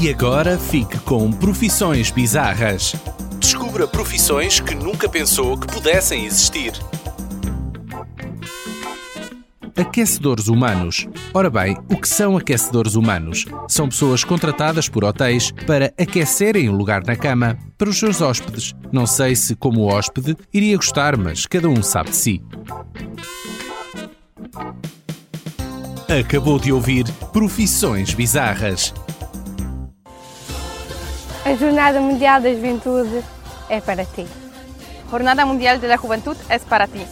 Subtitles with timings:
[0.00, 2.94] E agora fique com Profissões Bizarras.
[3.38, 6.72] Descubra profissões que nunca pensou que pudessem existir.
[9.76, 11.06] Aquecedores humanos.
[11.34, 13.44] Ora bem, o que são aquecedores humanos?
[13.68, 18.74] São pessoas contratadas por hotéis para aquecerem o lugar na cama para os seus hóspedes.
[18.90, 22.42] Não sei se, como hóspede, iria gostar, mas cada um sabe de si.
[26.08, 27.04] Acabou de ouvir
[27.34, 28.94] Profissões Bizarras.
[31.42, 33.24] A Jornada Mundial da Juventude
[33.70, 34.26] é para ti.
[35.10, 37.06] Jornada Mundial de la Juventud es para ti.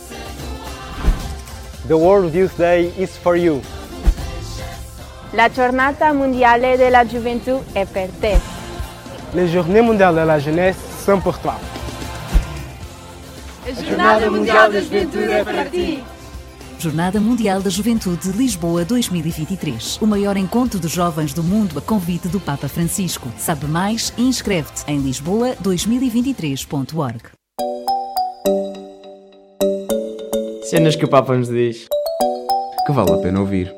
[1.89, 3.63] The World Youth Day is for you.
[5.33, 8.39] La Giornata Mondiale della Gioventù è per te.
[9.33, 11.55] Les Journées Mondiales de la Jeunesse sont pour toi.
[13.67, 16.05] A Jornada Mundial da Juventude é para ti.
[16.79, 19.99] Jornada Mundial da Juventude Lisboa 2023.
[20.01, 23.29] O maior encontro de jovens do mundo a convite do Papa Francisco.
[23.37, 27.19] Sabe mais e inscreve-te em lisboa2023.org.
[30.71, 31.89] Cenas que o Papa nos diz.
[32.87, 33.75] Que vale a pena ouvir.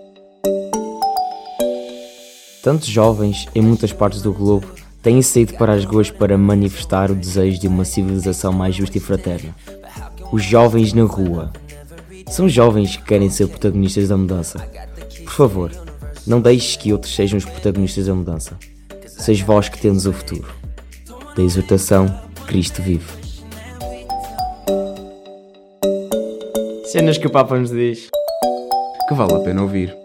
[2.62, 4.66] Tantos jovens em muitas partes do globo
[5.02, 9.00] têm saído para as ruas para manifestar o desejo de uma civilização mais justa e
[9.00, 9.56] fraterna.
[10.30, 11.50] Os jovens na rua.
[12.30, 14.58] São jovens que querem ser protagonistas da mudança.
[15.24, 15.72] Por favor,
[16.26, 18.56] não deixes que outros sejam os protagonistas da mudança.
[19.06, 20.48] Sois vós que tendes o futuro.
[21.36, 22.06] Da exortação,
[22.46, 23.04] Cristo vive.
[26.84, 28.08] Cenas que o Papa nos diz.
[29.08, 29.99] Que vale a pena ouvir.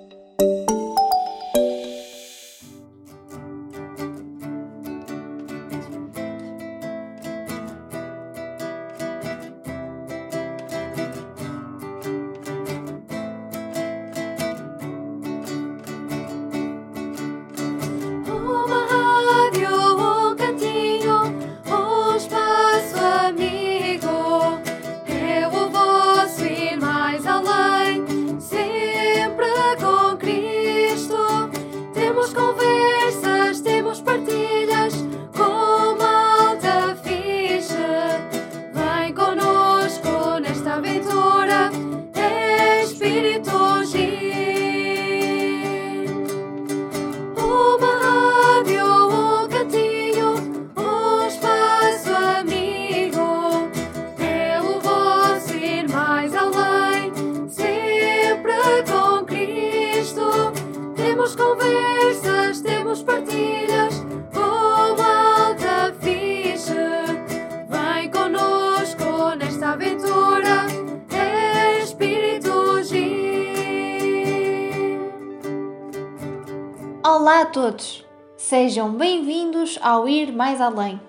[80.36, 81.00] Mais Além,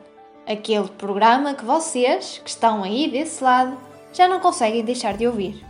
[0.46, 3.76] aquele programa que vocês, que estão aí desse lado,
[4.12, 5.66] já não conseguem deixar de ouvir.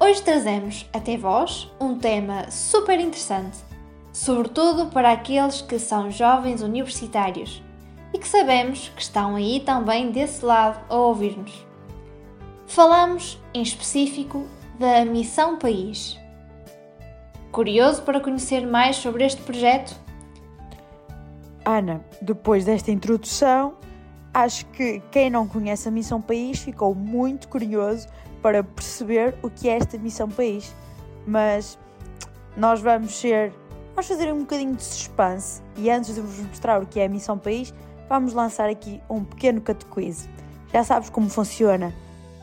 [0.00, 3.58] Hoje trazemos até vós um tema super interessante,
[4.10, 7.62] sobretudo para aqueles que são jovens universitários
[8.14, 11.52] e que sabemos que estão aí também desse lado a ouvir-nos.
[12.66, 14.46] Falamos, em específico,
[14.78, 16.18] da Missão País.
[17.52, 19.94] Curioso para conhecer mais sobre este projeto?
[21.64, 23.74] Ana, depois desta introdução,
[24.32, 28.08] acho que quem não conhece a Missão País ficou muito curioso
[28.42, 30.74] para perceber o que é esta Missão País.
[31.26, 31.78] Mas
[32.56, 33.52] nós vamos ser.
[33.90, 37.08] Vamos fazer um bocadinho de suspense e antes de vos mostrar o que é a
[37.08, 37.74] Missão País,
[38.08, 40.28] vamos lançar aqui um pequeno catequize.
[40.72, 41.92] Já sabes como funciona.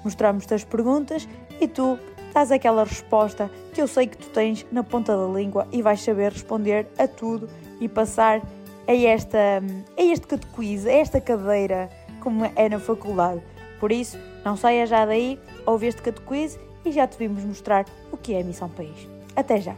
[0.03, 1.27] Mostramos-te as perguntas
[1.59, 1.97] e tu
[2.33, 6.01] dás aquela resposta que eu sei que tu tens na ponta da língua e vais
[6.01, 7.49] saber responder a tudo
[7.79, 8.41] e passar
[8.87, 9.61] a, esta,
[9.97, 11.89] a este catequize, a esta cadeira,
[12.21, 13.41] como é na faculdade.
[13.79, 18.17] Por isso, não saia já daí, ouve este catequize e já te vimos mostrar o
[18.17, 19.07] que é a Missão País.
[19.35, 19.75] Até já!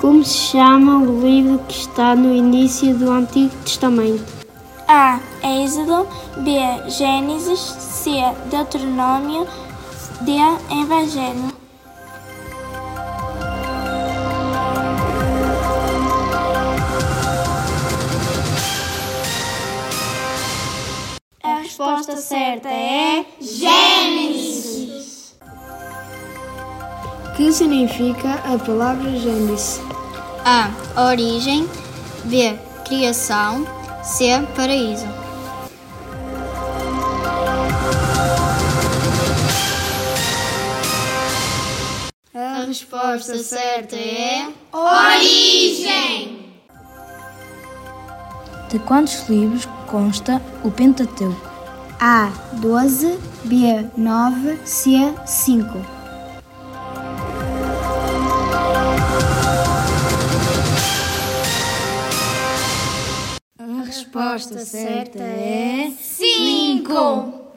[0.00, 4.24] Como se chama o livro que está no início do Antigo Testamento?
[4.86, 5.18] A.
[5.42, 6.06] Êxodo
[6.44, 6.88] B.
[6.88, 8.10] Gênesis C.
[8.48, 9.46] Deuteronômio
[10.22, 10.32] D.
[10.80, 11.57] Evangelho
[22.20, 25.36] certa é Gênesis.
[27.36, 29.80] Que significa a palavra Gênesis?
[30.44, 30.70] A.
[31.10, 31.68] Origem
[32.24, 32.58] B.
[32.84, 33.66] Criação
[34.02, 34.40] C.
[34.56, 35.06] Paraíso
[42.34, 46.52] A resposta certa é Origem!
[48.70, 51.47] De quantos livros consta o Pentateuco?
[52.00, 52.30] A.
[52.60, 53.90] 12, B.
[53.96, 55.12] 9, C.
[55.26, 55.66] 5.
[63.58, 65.90] A resposta certa é.
[65.98, 67.47] 5!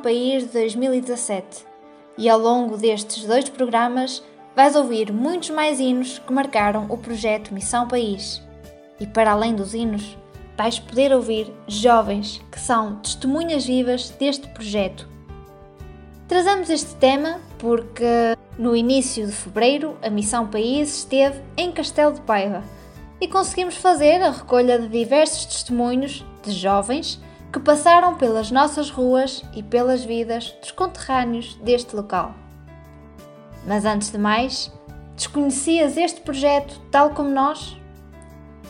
[0.00, 1.64] País de 2017
[2.16, 4.22] e ao longo destes dois programas
[4.56, 8.42] vais ouvir muitos mais hinos que marcaram o projeto Missão País.
[8.98, 10.16] E para além dos hinos,
[10.56, 15.08] vais poder ouvir jovens que são testemunhas vivas deste projeto.
[16.28, 22.20] Trazemos este tema porque no início de fevereiro a Missão País esteve em Castelo de
[22.22, 22.62] Paiva
[23.20, 27.20] e conseguimos fazer a recolha de diversos testemunhos de jovens
[27.52, 32.34] que passaram pelas nossas ruas e pelas vidas dos conterrâneos deste local.
[33.66, 34.72] Mas antes de mais,
[35.16, 37.76] desconhecias este projeto tal como nós?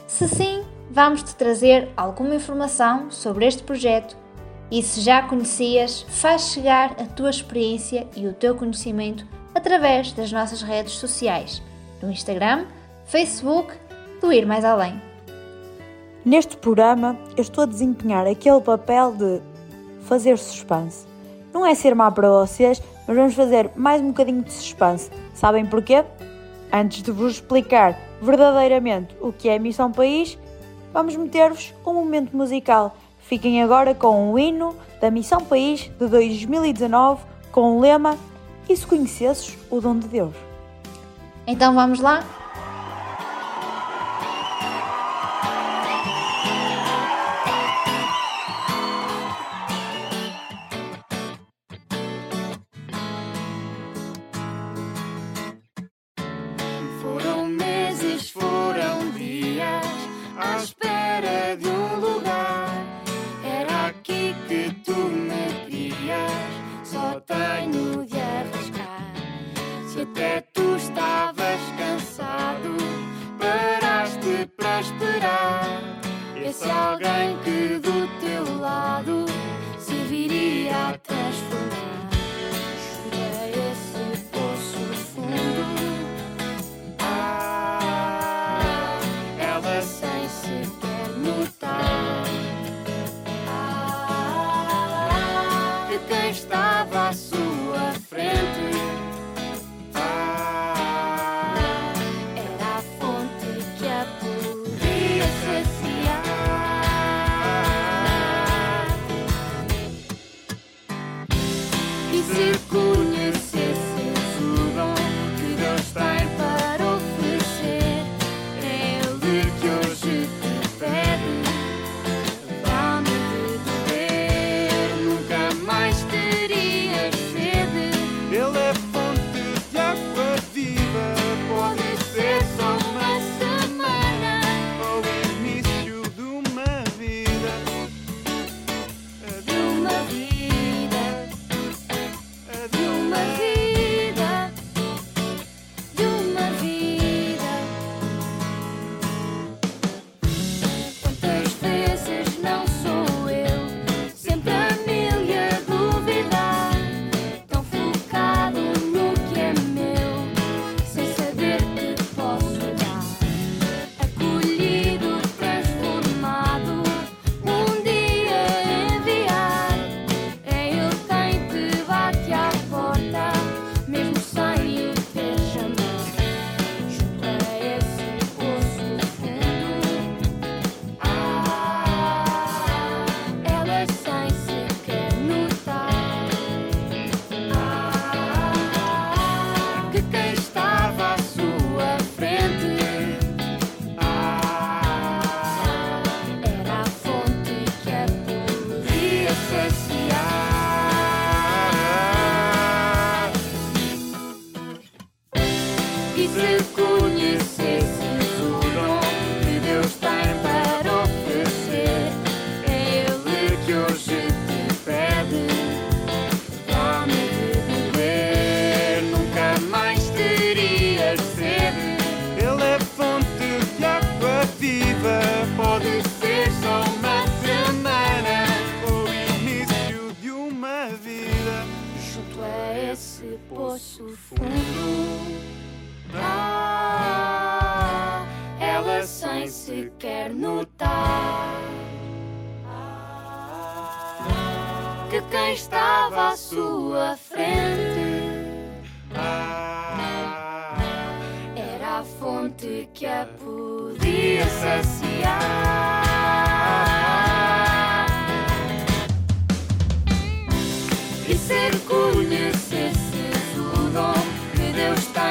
[0.07, 4.17] Se sim, vamos te trazer alguma informação sobre este projeto
[4.71, 10.31] e se já conhecias, faz chegar a tua experiência e o teu conhecimento através das
[10.31, 11.61] nossas redes sociais,
[12.01, 12.67] no Instagram,
[13.05, 13.75] Facebook,
[14.21, 15.10] do Ir Mais Além.
[16.25, 19.41] Neste programa, eu estou a desempenhar aquele papel de
[20.03, 21.07] fazer suspense.
[21.53, 25.11] Não é ser má para vocês, mas vamos fazer mais um bocadinho de suspense.
[25.33, 26.05] Sabem porquê?
[26.71, 30.39] Antes de vos explicar verdadeiramente o que é Missão País,
[30.93, 32.95] vamos meter-vos um momento musical.
[33.21, 38.17] Fiquem agora com o hino da Missão País de 2019 com o lema
[38.69, 40.35] E se conhecesses o dom de Deus?
[41.47, 42.23] Então vamos lá?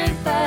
[0.08, 0.39] find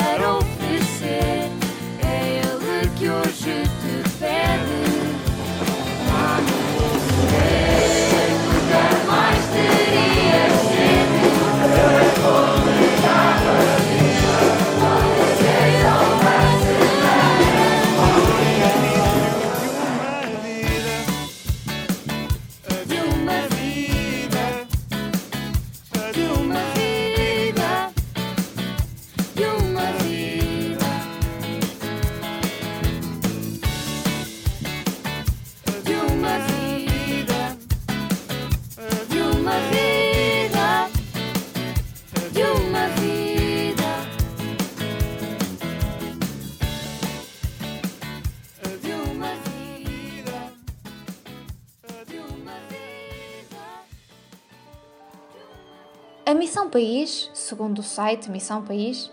[56.73, 59.12] país, segundo o site Missão País,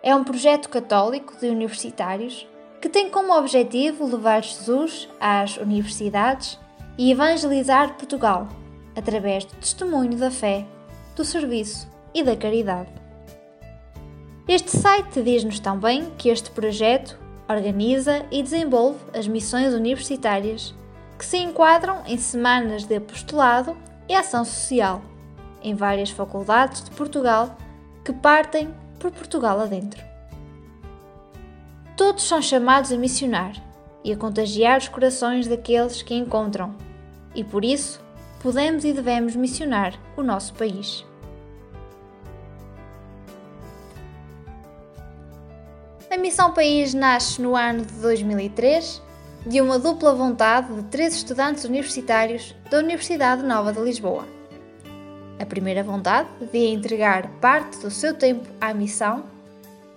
[0.00, 2.46] é um projeto católico de universitários
[2.80, 6.58] que tem como objetivo levar Jesus às universidades
[6.96, 8.48] e evangelizar Portugal
[8.96, 10.64] através do testemunho da fé,
[11.16, 12.90] do serviço e da caridade.
[14.46, 20.72] Este site diz-nos também que este projeto organiza e desenvolve as missões universitárias
[21.18, 23.76] que se enquadram em semanas de apostolado
[24.08, 25.09] e ação social
[25.62, 27.56] em várias faculdades de Portugal
[28.04, 30.02] que partem por Portugal adentro.
[31.96, 33.52] Todos são chamados a missionar
[34.02, 36.74] e a contagiar os corações daqueles que encontram,
[37.34, 38.00] e por isso
[38.42, 41.04] podemos e devemos missionar o nosso país.
[46.10, 49.02] A Missão País nasce no ano de 2003
[49.46, 54.39] de uma dupla vontade de três estudantes universitários da Universidade Nova de Lisboa.
[55.40, 59.24] A primeira vontade de entregar parte do seu tempo à missão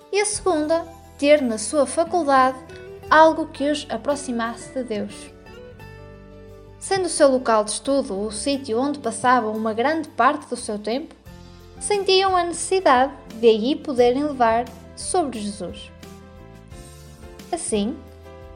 [0.09, 2.57] e a segunda, ter na sua faculdade
[3.09, 5.13] algo que os aproximasse de Deus.
[6.79, 10.79] Sendo o seu local de estudo o sítio onde passavam uma grande parte do seu
[10.79, 11.13] tempo,
[11.77, 14.63] sentiam a necessidade de aí poderem levar
[14.95, 15.91] sobre Jesus.
[17.51, 17.97] Assim,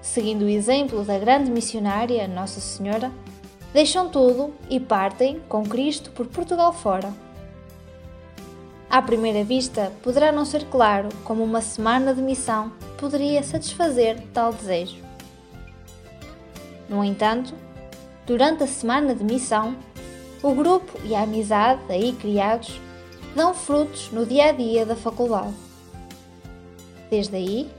[0.02, 3.12] seguindo o exemplo da grande missionária Nossa Senhora,
[3.78, 7.14] deixam tudo e partem com Cristo por Portugal fora.
[8.90, 14.52] À primeira vista, poderá não ser claro como uma semana de missão poderia satisfazer tal
[14.52, 14.98] desejo.
[16.90, 17.54] No entanto,
[18.26, 19.78] durante a semana de missão,
[20.42, 22.82] o grupo e a amizade aí criados
[23.36, 25.54] dão frutos no dia a dia da faculdade.
[27.12, 27.70] Desde aí,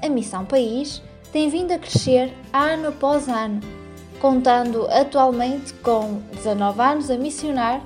[0.00, 1.02] a Missão País
[1.32, 3.79] tem vindo a crescer ano após ano,
[4.20, 7.82] contando atualmente com 19 anos a missionar,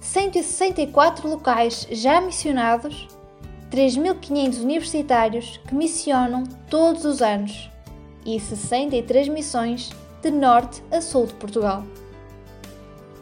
[0.00, 3.08] 164 locais já missionados,
[3.70, 7.68] 3.500 universitários que missionam todos os anos
[8.24, 9.90] e 63 missões
[10.22, 11.84] de norte a sul de Portugal.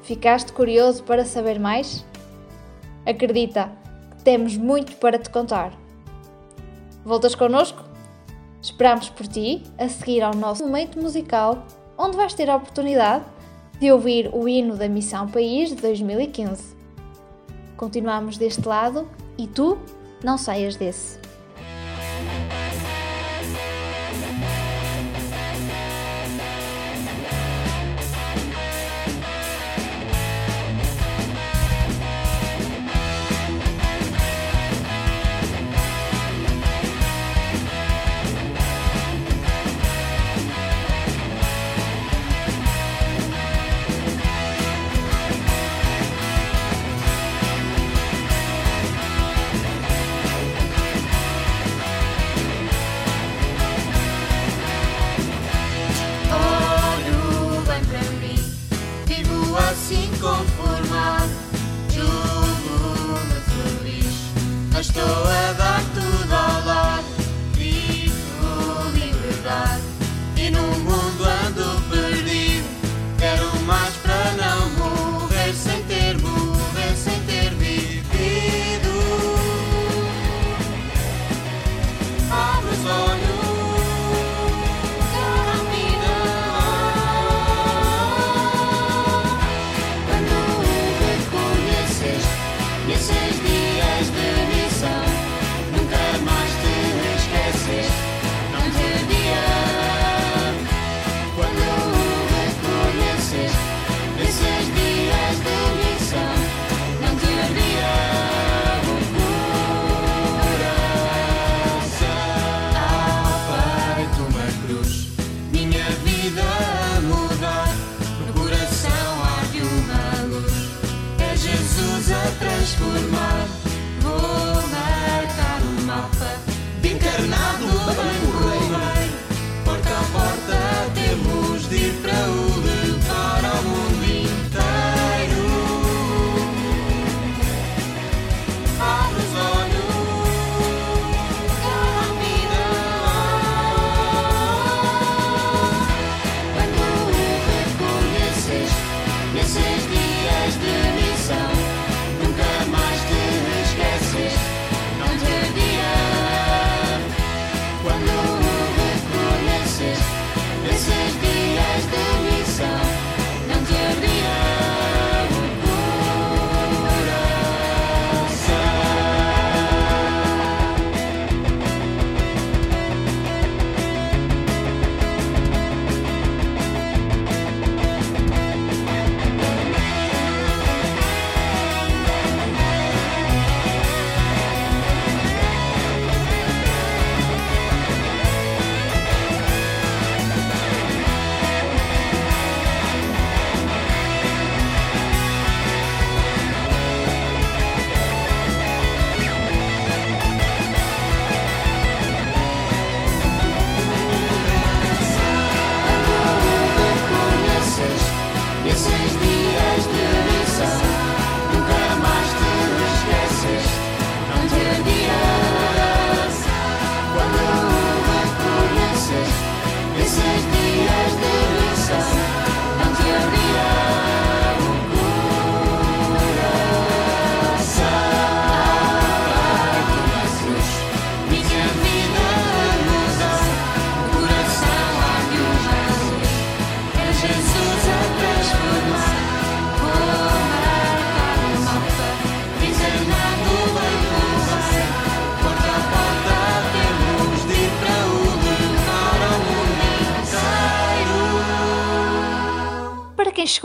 [0.02, 2.04] Ficaste curioso para saber mais?
[3.06, 3.72] Acredita,
[4.22, 5.72] temos muito para te contar.
[7.04, 7.82] Voltas connosco?
[8.60, 11.64] Esperamos por ti a seguir ao nosso momento musical,
[12.00, 13.24] onde vais ter a oportunidade
[13.78, 16.74] de ouvir o hino da Missão País de 2015.
[17.76, 19.76] Continuamos deste lado e tu
[20.24, 21.18] não saias desse.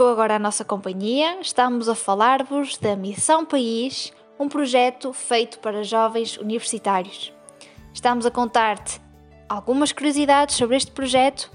[0.06, 5.82] Chegou agora à nossa companhia, estamos a falar-vos da Missão País, um projeto feito para
[5.82, 7.32] jovens universitários.
[7.92, 9.00] Estamos a contar-te
[9.48, 11.50] algumas curiosidades sobre este projeto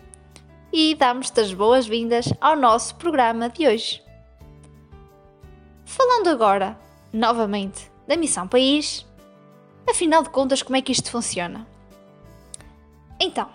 [0.73, 4.03] e damos-te as boas-vindas ao nosso programa de hoje.
[5.85, 6.77] Falando agora,
[7.13, 9.07] novamente, da Missão País,
[9.89, 11.65] afinal de contas, como é que isto funciona?
[13.17, 13.49] Então,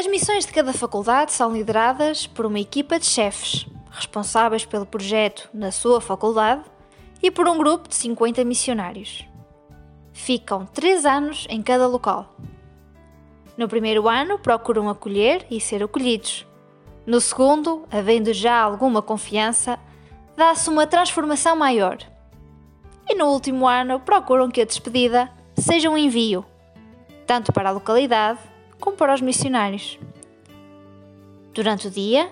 [0.00, 5.50] as missões de cada faculdade são lideradas por uma equipa de chefes, responsáveis pelo projeto
[5.52, 6.64] na sua faculdade,
[7.22, 9.26] e por um grupo de 50 missionários.
[10.10, 12.34] Ficam 3 anos em cada local.
[13.58, 16.46] No primeiro ano, procuram acolher e ser acolhidos.
[17.04, 19.78] No segundo, havendo já alguma confiança,
[20.34, 21.98] dá-se uma transformação maior.
[23.06, 26.42] E no último ano, procuram que a despedida seja um envio,
[27.26, 28.49] tanto para a localidade
[28.80, 29.98] como para os missionários.
[31.52, 32.30] Durante o dia,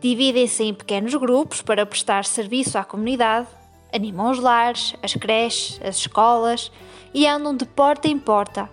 [0.00, 3.48] dividem-se em pequenos grupos para prestar serviço à comunidade,
[3.92, 6.70] animam os lares, as creches, as escolas
[7.14, 8.70] e andam de porta em porta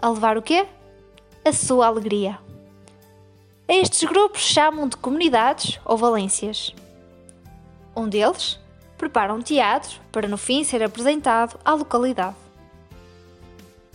[0.00, 0.66] a levar o quê?
[1.44, 2.38] A sua alegria.
[3.68, 6.74] A estes grupos chamam de comunidades ou valências.
[7.96, 8.58] Um deles
[8.98, 12.45] prepara um teatro para no fim ser apresentado à localidade.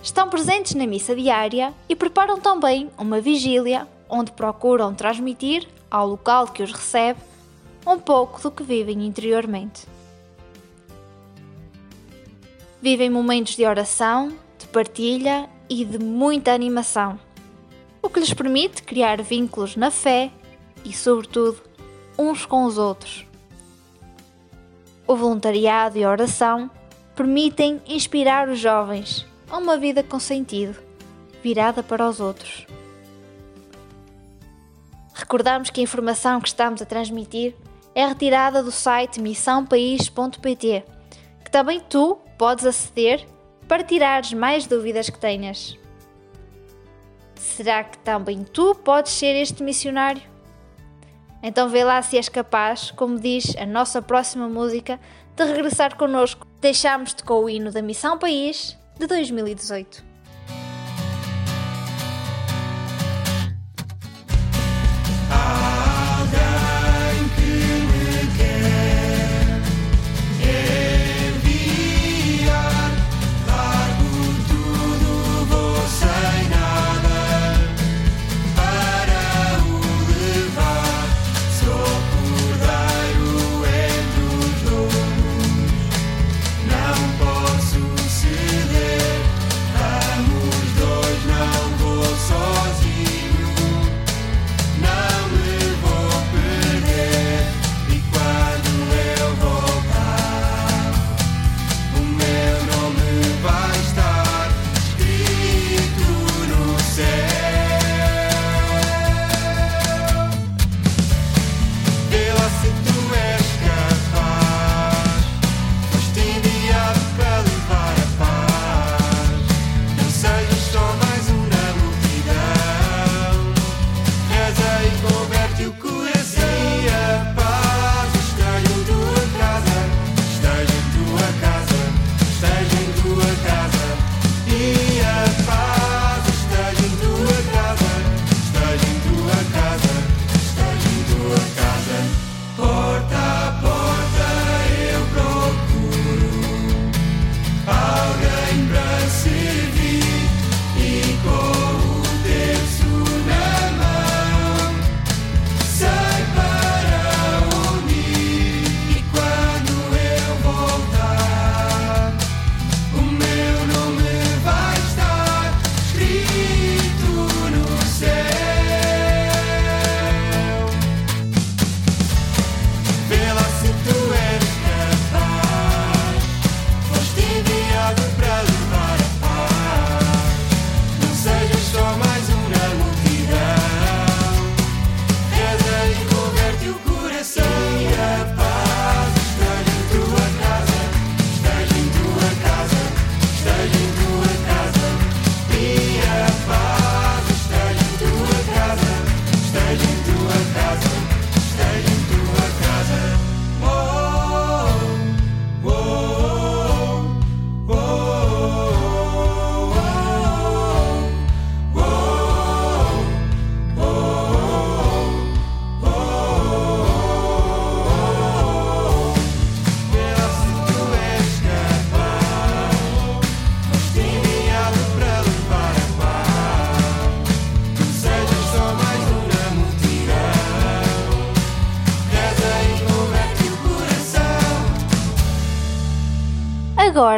[0.04, 6.48] Estão presentes na missa diária e preparam também uma vigília onde procuram transmitir ao local
[6.48, 7.20] que os recebe
[7.86, 9.88] um pouco do que vivem interiormente.
[12.82, 17.20] Vivem momentos de oração, de partilha e de muita animação,
[18.02, 20.32] o que lhes permite criar vínculos na fé
[20.84, 21.62] e, sobretudo,
[22.18, 23.26] uns com os outros.
[25.06, 26.72] O voluntariado e a oração
[27.16, 30.80] permitem inspirar os jovens a uma vida com sentido,
[31.44, 32.66] virada para os outros.
[35.14, 37.54] Recordamos que a informação que estamos a transmitir
[37.94, 40.86] é retirada do site missãopaís.pt,
[41.44, 43.28] que também tu podes aceder
[43.68, 45.78] para tirares mais dúvidas que tenhas.
[47.36, 50.22] Será que também tu podes ser este missionário?
[51.44, 54.98] Então vê lá se és capaz, como diz a nossa próxima música,
[55.36, 56.48] de regressar connosco.
[56.62, 60.11] Deixamos-te com o hino da Missão País de 2018.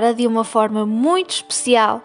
[0.04, 2.02] Agora, de uma forma muito especial,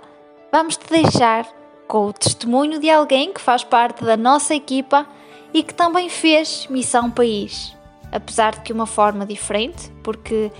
[0.52, 1.46] vamos te deixar
[1.88, 5.04] com o testemunho de alguém que faz parte da nossa equipa
[5.52, 7.76] e que também fez Missão País.
[8.12, 10.52] Apesar de que uma forma diferente, porque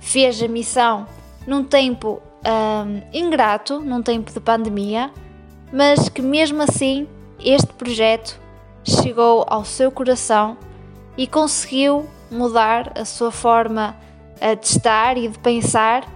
[0.00, 1.06] fez a missão
[1.46, 5.10] num tempo hum, ingrato, num tempo de pandemia,
[5.72, 7.08] mas que mesmo assim
[7.42, 8.38] este projeto
[8.84, 10.58] chegou ao seu coração
[11.16, 13.96] e conseguiu mudar a sua forma
[14.60, 16.06] de estar e de pensar.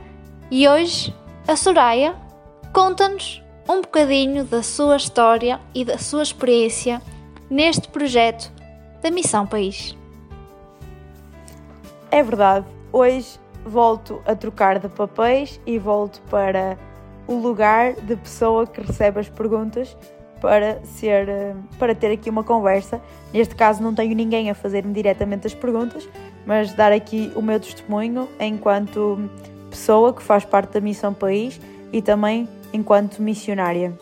[0.48, 1.12] E hoje
[1.48, 2.14] a Soraya
[2.72, 7.02] conta-nos um bocadinho da sua história e da sua experiência
[7.50, 8.52] neste projeto
[9.02, 9.96] da Missão País.
[12.12, 16.78] É verdade, hoje volto a trocar de papéis e volto para
[17.26, 19.96] o lugar de pessoa que recebe as perguntas
[20.40, 21.26] para ser
[21.76, 23.02] para ter aqui uma conversa.
[23.32, 26.08] Neste caso não tenho ninguém a fazer-me diretamente as perguntas,
[26.46, 29.28] mas dar aqui o meu testemunho enquanto
[29.76, 31.60] pessoa que faz parte da Missão País
[31.92, 33.92] e também enquanto missionária.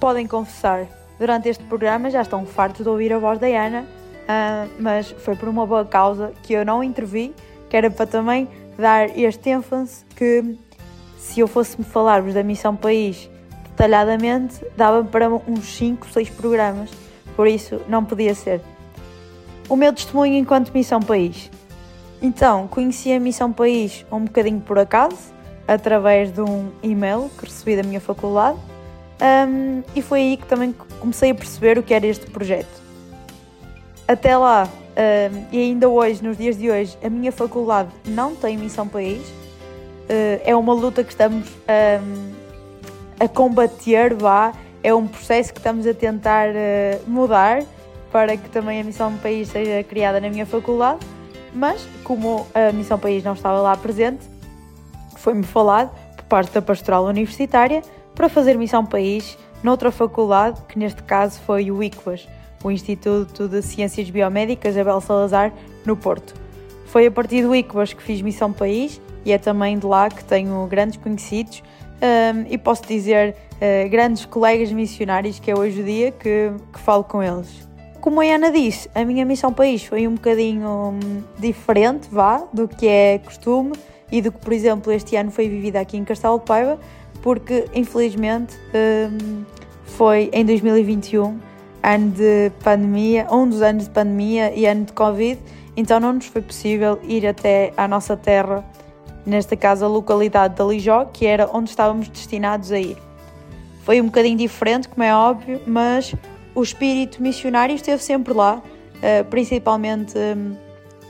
[0.00, 0.86] Podem confessar,
[1.20, 5.36] durante este programa já estão fartos de ouvir a voz da Ana, uh, mas foi
[5.36, 7.32] por uma boa causa que eu não intervi,
[7.68, 10.58] que era para também dar este ênfase que
[11.16, 13.30] se eu fosse-me falar-vos da Missão País
[13.68, 16.90] detalhadamente, dava para uns 5, 6 programas,
[17.36, 18.60] por isso não podia ser.
[19.68, 21.50] O meu testemunho enquanto Missão País.
[22.22, 25.16] Então, conheci a Missão País um bocadinho por acaso,
[25.66, 28.58] através de um e-mail que recebi da minha faculdade,
[29.48, 32.80] um, e foi aí que também comecei a perceber o que era este projeto.
[34.06, 38.56] Até lá, um, e ainda hoje, nos dias de hoje, a minha faculdade não tem
[38.58, 42.32] Missão País, uh, é uma luta que estamos um,
[43.18, 44.52] a combater, vá,
[44.82, 47.62] é um processo que estamos a tentar uh, mudar
[48.10, 50.98] para que também a Missão País seja criada na minha faculdade,
[51.54, 54.26] mas como a Missão País não estava lá presente,
[55.16, 57.82] foi-me falado por parte da Pastoral Universitária
[58.14, 62.28] para fazer Missão País noutra faculdade, que neste caso foi o ICVAS,
[62.62, 65.52] o Instituto de Ciências Biomédicas Abel Salazar,
[65.84, 66.34] no Porto.
[66.86, 70.24] Foi a partir do ICVAS que fiz Missão País e é também de lá que
[70.24, 71.62] tenho grandes conhecidos
[72.00, 76.78] um, e posso dizer uh, grandes colegas missionários que é hoje o dia que, que
[76.80, 77.68] falo com eles.
[78.00, 82.66] Como a Ana disse, a minha missão país foi um bocadinho hum, diferente, vá, do
[82.66, 83.72] que é costume
[84.10, 86.78] e do que, por exemplo, este ano foi vivida aqui em Castelo de Paiva,
[87.20, 89.44] porque infelizmente um,
[89.84, 91.38] foi em 2021,
[91.82, 95.38] ano de pandemia, um dos anos de pandemia e ano de Covid,
[95.76, 98.64] então não nos foi possível ir até à nossa terra,
[99.26, 102.96] nesta caso a localidade da Lijó, que era onde estávamos destinados a ir.
[103.84, 106.14] Foi um bocadinho diferente, como é óbvio, mas
[106.60, 110.54] o espírito missionário esteve sempre lá, uh, principalmente um,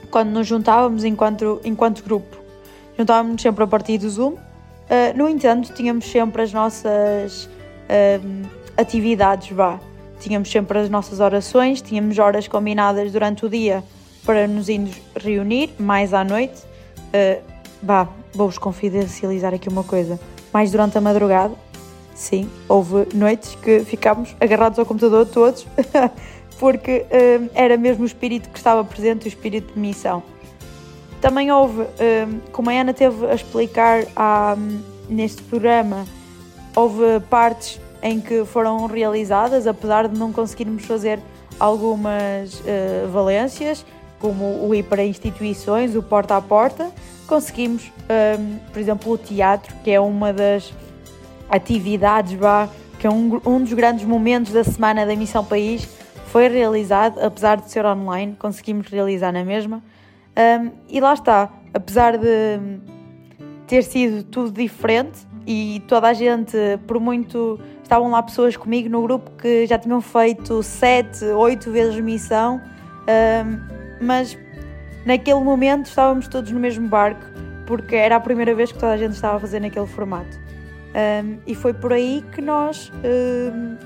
[0.09, 2.37] quando nos juntávamos enquanto, enquanto grupo.
[2.97, 4.33] Juntávamos sempre a partir do Zoom.
[4.33, 4.39] Uh,
[5.15, 9.79] no entanto, tínhamos sempre as nossas uh, atividades, vá.
[10.19, 13.83] Tínhamos sempre as nossas orações, tínhamos horas combinadas durante o dia
[14.25, 16.61] para nos irmos reunir, mais à noite.
[17.07, 17.41] Uh,
[17.83, 20.17] vá, vou-vos confidencializar aqui uma coisa.
[20.53, 21.55] Mais durante a madrugada,
[22.15, 25.65] sim, houve noites que ficámos agarrados ao computador todos,
[26.59, 27.05] porque
[27.53, 30.21] era mesmo o espírito que estava presente, o espírito de missão.
[31.19, 31.85] Também houve,
[32.51, 34.05] como a Ana teve a explicar
[35.09, 36.05] neste programa,
[36.75, 41.19] houve partes em que foram realizadas, apesar de não conseguirmos fazer
[41.59, 43.85] algumas uh, valências,
[44.19, 46.91] como o ir para instituições, o porta a porta,
[47.27, 47.91] conseguimos,
[48.39, 50.73] um, por exemplo, o teatro, que é uma das
[51.51, 52.37] atividades,
[52.97, 55.87] que é um, um dos grandes momentos da semana da Missão País,
[56.27, 59.83] foi realizado, apesar de ser online, conseguimos realizar na mesma.
[60.37, 62.59] Um, e lá está, apesar de
[63.67, 66.55] ter sido tudo diferente e toda a gente,
[66.87, 67.59] por muito.
[67.83, 72.61] Estavam lá pessoas comigo no grupo que já tinham feito sete, oito vezes missão,
[73.01, 74.37] um, mas
[75.05, 77.25] naquele momento estávamos todos no mesmo barco,
[77.67, 80.39] porque era a primeira vez que toda a gente estava a fazer naquele formato.
[80.93, 83.77] Um, e foi por aí que nós um,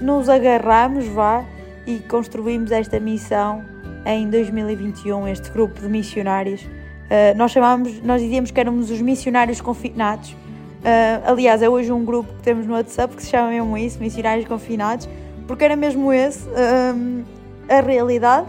[0.00, 1.44] nos agarramos, vá,
[1.86, 3.64] e construímos esta missão
[4.06, 6.62] em 2021, este grupo de missionários.
[6.62, 10.30] Uh, nós chamávamos, nós dizíamos que éramos os missionários confinados.
[10.30, 13.98] Uh, aliás, é hoje um grupo que temos no WhatsApp que se chama mesmo isso,
[13.98, 15.08] Missionários Confinados,
[15.46, 17.22] porque era mesmo esse um,
[17.68, 18.46] a realidade,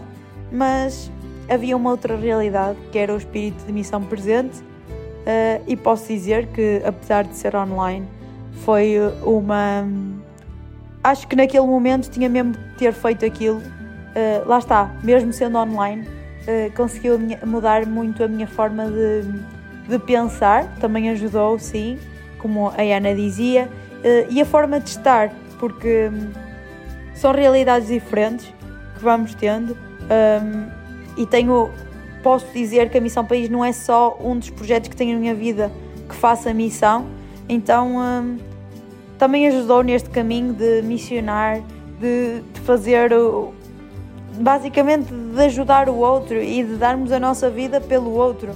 [0.52, 1.10] mas
[1.50, 4.62] havia uma outra realidade que era o espírito de missão presente.
[5.26, 8.08] Uh, e posso dizer que, apesar de ser online,
[8.64, 9.88] foi uma.
[11.04, 13.58] Acho que naquele momento tinha mesmo de ter feito aquilo.
[13.58, 19.24] Uh, lá está, mesmo sendo online, uh, conseguiu mudar muito a minha forma de,
[19.90, 20.72] de pensar.
[20.80, 21.98] Também ajudou, sim,
[22.38, 23.68] como a Ana dizia,
[24.30, 26.30] e a forma de estar, porque um,
[27.16, 28.54] são realidades diferentes
[28.96, 29.76] que vamos tendo.
[30.06, 30.70] Um,
[31.18, 31.72] e tenho
[32.26, 35.20] posso dizer que a Missão País não é só um dos projetos que tenho na
[35.20, 35.72] minha vida
[36.10, 37.06] que faço a missão,
[37.48, 38.40] então um,
[39.16, 41.62] também ajudou neste caminho de missionar,
[42.00, 43.54] de, de fazer o,
[44.40, 48.54] basicamente de ajudar o outro e de darmos a nossa vida pelo outro,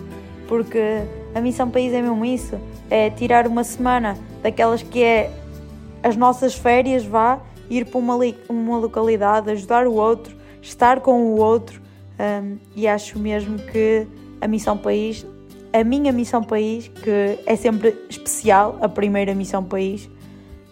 [0.47, 1.03] porque
[1.35, 5.31] a Missão País é mesmo isso, é tirar uma semana daquelas que é
[6.01, 7.37] as nossas férias, vá,
[7.69, 8.17] ir para uma,
[8.49, 11.78] uma localidade, ajudar o outro, estar com o outro,
[12.19, 14.05] um, e acho mesmo que
[14.41, 15.25] a Missão País,
[15.71, 20.09] a minha Missão País, que é sempre especial, a primeira Missão País,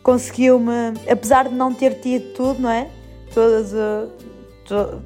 [0.04, 2.90] conseguiu-me, apesar de não ter tido tudo, não é?
[3.34, 3.74] Todas.
[3.74, 4.12] Uh,
[4.66, 5.02] to,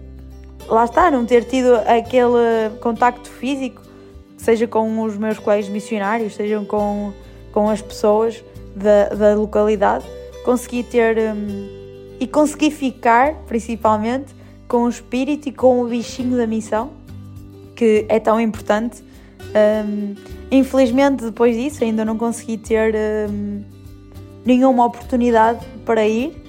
[0.68, 3.82] lá está, não ter tido aquele contacto físico,
[4.38, 7.14] seja com os meus colegas missionários, seja com,
[7.52, 8.44] com as pessoas
[8.76, 10.06] da, da localidade,
[10.44, 11.18] consegui ter.
[11.18, 11.82] Um,
[12.20, 14.36] e consegui ficar, principalmente,
[14.72, 16.92] com o espírito e com o bichinho da missão,
[17.76, 19.04] que é tão importante.
[19.54, 20.16] Um,
[20.50, 22.96] infelizmente, depois disso, ainda não consegui ter
[23.30, 23.66] um,
[24.46, 26.42] nenhuma oportunidade para ir,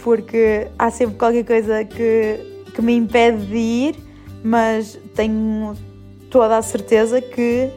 [0.00, 2.40] porque há sempre qualquer coisa que,
[2.74, 3.96] que me impede de ir,
[4.44, 5.74] mas tenho
[6.28, 7.70] toda a certeza que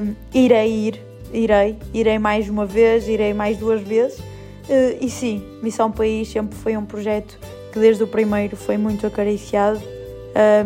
[0.00, 1.02] um, irei ir,
[1.32, 4.16] irei, irei mais uma vez, irei mais duas vezes.
[4.20, 7.36] Uh, e sim, Missão País sempre foi um projeto
[7.72, 9.80] que desde o primeiro foi muito acariciado.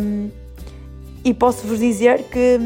[0.01, 0.31] Um,
[1.25, 2.59] e posso-vos dizer que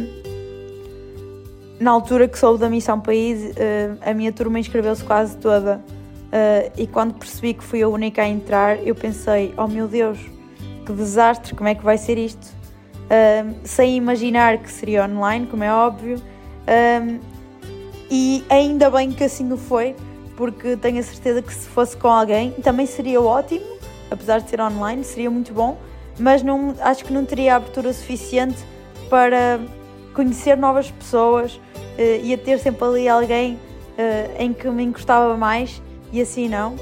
[1.79, 5.81] na altura que soube da Missão País, uh, a minha turma inscreveu-se quase toda.
[6.27, 10.19] Uh, e quando percebi que fui a única a entrar, eu pensei: oh meu Deus,
[10.85, 12.47] que desastre, como é que vai ser isto?
[13.07, 16.21] Uh, sem imaginar que seria online, como é óbvio.
[18.11, 19.95] e ainda bem que assim o foi,
[20.37, 23.76] porque tenho a certeza que se fosse com alguém também seria ótimo
[24.11, 25.79] apesar de ser online, seria muito bom,
[26.19, 28.59] mas não, acho que não teria abertura suficiente
[29.09, 29.61] para
[30.15, 35.81] conhecer novas pessoas, uh, ia ter sempre ali alguém uh, em que me encostava mais
[36.13, 36.77] e assim não.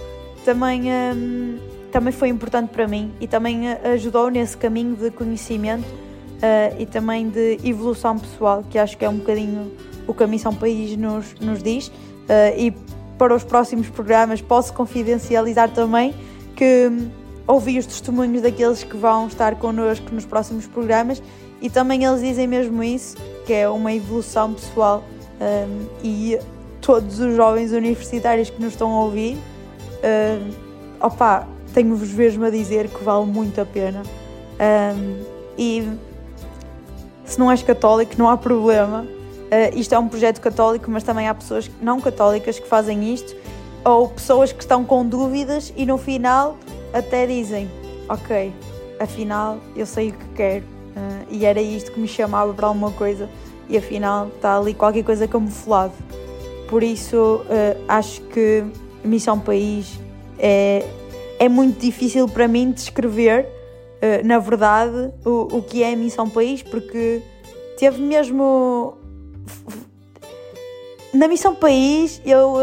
[0.45, 1.59] Também, um,
[1.91, 6.85] também foi importante para mim e também eh, ajudou nesse caminho de conhecimento uh, e
[6.85, 9.73] também de evolução pessoal, que acho que é um bocadinho
[10.07, 11.91] o que a Missão País nos, nos diz.
[12.59, 12.75] e
[13.17, 16.15] para os próximos programas posso confidencializar também
[16.55, 16.91] que
[17.47, 21.23] ouvi os testemunhos daqueles que vão estar connosco nos próximos programas
[21.61, 23.17] e também eles dizem mesmo isso,
[23.47, 25.05] que é uma evolução pessoal
[25.41, 26.39] um, e
[26.81, 29.39] todos os jovens universitários que nos estão a ouvir,
[30.05, 34.03] um, opa, tenho-vos mesmo a dizer que vale muito a pena.
[34.61, 35.25] Um,
[35.57, 35.89] e
[37.25, 39.01] se não és católico, não há problema.
[39.03, 43.35] Uh, isto é um projeto católico, mas também há pessoas não católicas que fazem isto
[43.85, 46.57] ou pessoas que estão com dúvidas e no final
[46.95, 47.69] até dizem:
[48.09, 48.53] Ok,
[49.01, 52.93] afinal eu sei o que quero uh, e era isto que me chamava para alguma
[52.93, 53.29] coisa
[53.69, 55.93] e afinal está ali qualquer coisa camuflado.
[56.69, 58.65] Por isso uh, acho que
[59.03, 59.99] Missão País
[60.39, 60.87] é,
[61.39, 66.63] é muito difícil para mim descrever, uh, na verdade, o, o que é Missão País,
[66.63, 67.21] porque
[67.79, 68.97] teve mesmo
[71.13, 72.57] na Missão País eu,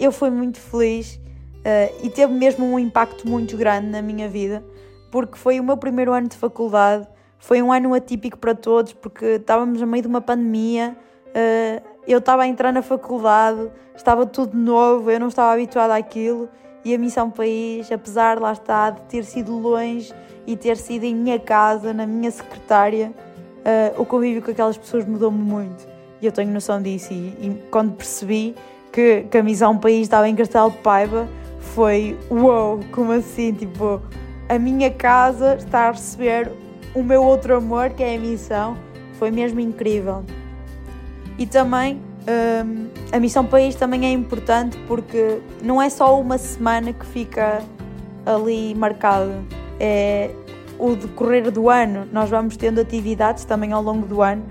[0.00, 1.18] eu fui muito feliz
[1.64, 4.64] uh, e teve mesmo um impacto muito grande na minha vida,
[5.10, 7.06] porque foi o meu primeiro ano de faculdade,
[7.38, 10.96] foi um ano atípico para todos, porque estávamos no meio de uma pandemia,
[11.28, 16.48] uh, eu estava a entrar na faculdade, estava tudo novo, eu não estava habituada àquilo,
[16.84, 20.12] e a Missão País, apesar lá está de ter sido longe
[20.46, 23.12] e ter sido em minha casa, na minha secretária,
[23.60, 25.94] uh, o convívio com aquelas pessoas mudou-me muito
[26.24, 27.12] e eu tenho noção disso.
[27.12, 28.54] E, e quando percebi
[28.92, 31.28] que, que a missão país estava em Castelo de Paiva,
[31.74, 33.52] foi uou, wow, como assim?
[33.52, 34.00] Tipo,
[34.48, 36.50] a minha casa está a receber
[36.94, 38.76] o meu outro amor, que é a missão,
[39.18, 40.22] foi mesmo incrível.
[41.38, 42.00] E também
[42.64, 47.62] um, a missão país também é importante porque não é só uma semana que fica
[48.24, 49.42] ali marcada,
[49.78, 50.30] é
[50.78, 52.06] o decorrer do ano.
[52.12, 54.42] Nós vamos tendo atividades também ao longo do ano.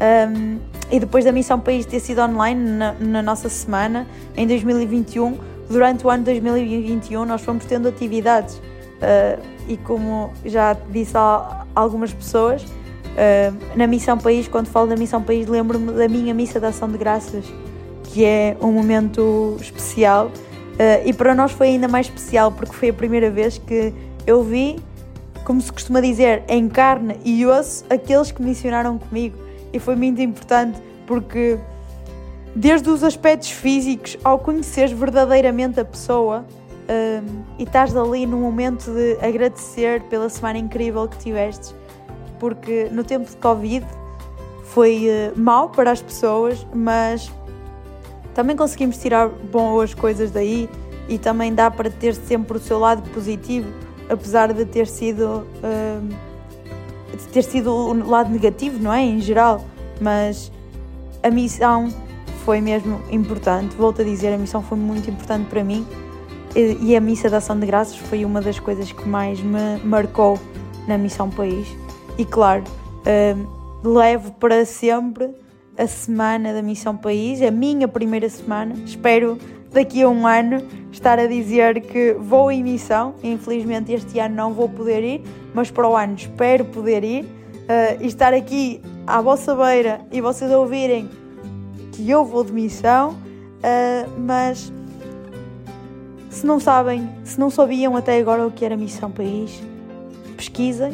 [0.00, 0.58] Um,
[0.90, 4.06] e depois da Missão País ter sido online na, na, nossa semana,
[4.36, 5.38] em 2021,
[5.70, 8.56] durante o ano 2021, nós fomos tendo atividades.
[8.56, 14.96] Uh, e como já disse a algumas pessoas, uh, na Missão País, quando falo da
[14.96, 17.44] Missão País, lembro-me da minha missa de ação de graças,
[18.04, 20.26] que é um momento especial.
[20.26, 23.94] Uh, e para nós foi ainda mais especial porque foi a primeira vez que
[24.26, 24.76] eu vi,
[25.44, 29.36] como se costuma dizer, em carne e osso, aqueles que missionaram comigo
[29.72, 31.58] e foi muito importante porque
[32.54, 36.44] desde os aspectos físicos ao conheceres verdadeiramente a pessoa
[36.90, 41.74] um, e estás ali no momento de agradecer pela semana incrível que tiveste,
[42.38, 43.86] porque no tempo de Covid
[44.64, 47.30] foi uh, para as pessoas, mas
[48.34, 50.68] também conseguimos tirar boas coisas daí
[51.08, 53.68] e também dá para ter sempre o seu lado positivo,
[54.08, 56.30] apesar de ter sido uh,
[57.16, 59.02] de ter sido o lado negativo, não é?
[59.02, 59.64] Em geral,
[60.00, 60.50] mas
[61.22, 61.92] a missão
[62.44, 63.74] foi mesmo importante.
[63.76, 65.86] Volto a dizer, a missão foi muito importante para mim
[66.54, 70.38] e a missa da ação de graças foi uma das coisas que mais me marcou
[70.86, 71.68] na missão país.
[72.18, 75.30] E claro, uh, levo para sempre
[75.78, 78.74] a semana da Missão País, a minha primeira semana.
[78.84, 79.38] Espero
[79.72, 83.14] daqui a um ano estar a dizer que vou em missão.
[83.22, 85.22] Infelizmente este ano não vou poder ir,
[85.54, 90.20] mas para o ano espero poder ir uh, e estar aqui à vossa beira e
[90.20, 91.08] vocês ouvirem
[92.00, 93.10] que eu vou de missão.
[93.10, 94.72] Uh, mas
[96.30, 99.62] se não sabem, se não sabiam até agora o que era Missão País,
[100.36, 100.92] pesquisem.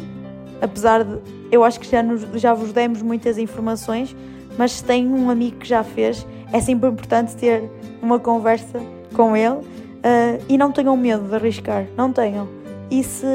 [0.61, 1.19] Apesar de
[1.53, 4.17] eu acho que já, nos, já vos demos muitas informações
[4.59, 7.69] mas se tem um amigo que já fez, é sempre importante ter
[8.03, 8.81] uma conversa
[9.15, 12.49] com ele uh, e não tenham medo de arriscar, não tenham.
[12.91, 13.27] E se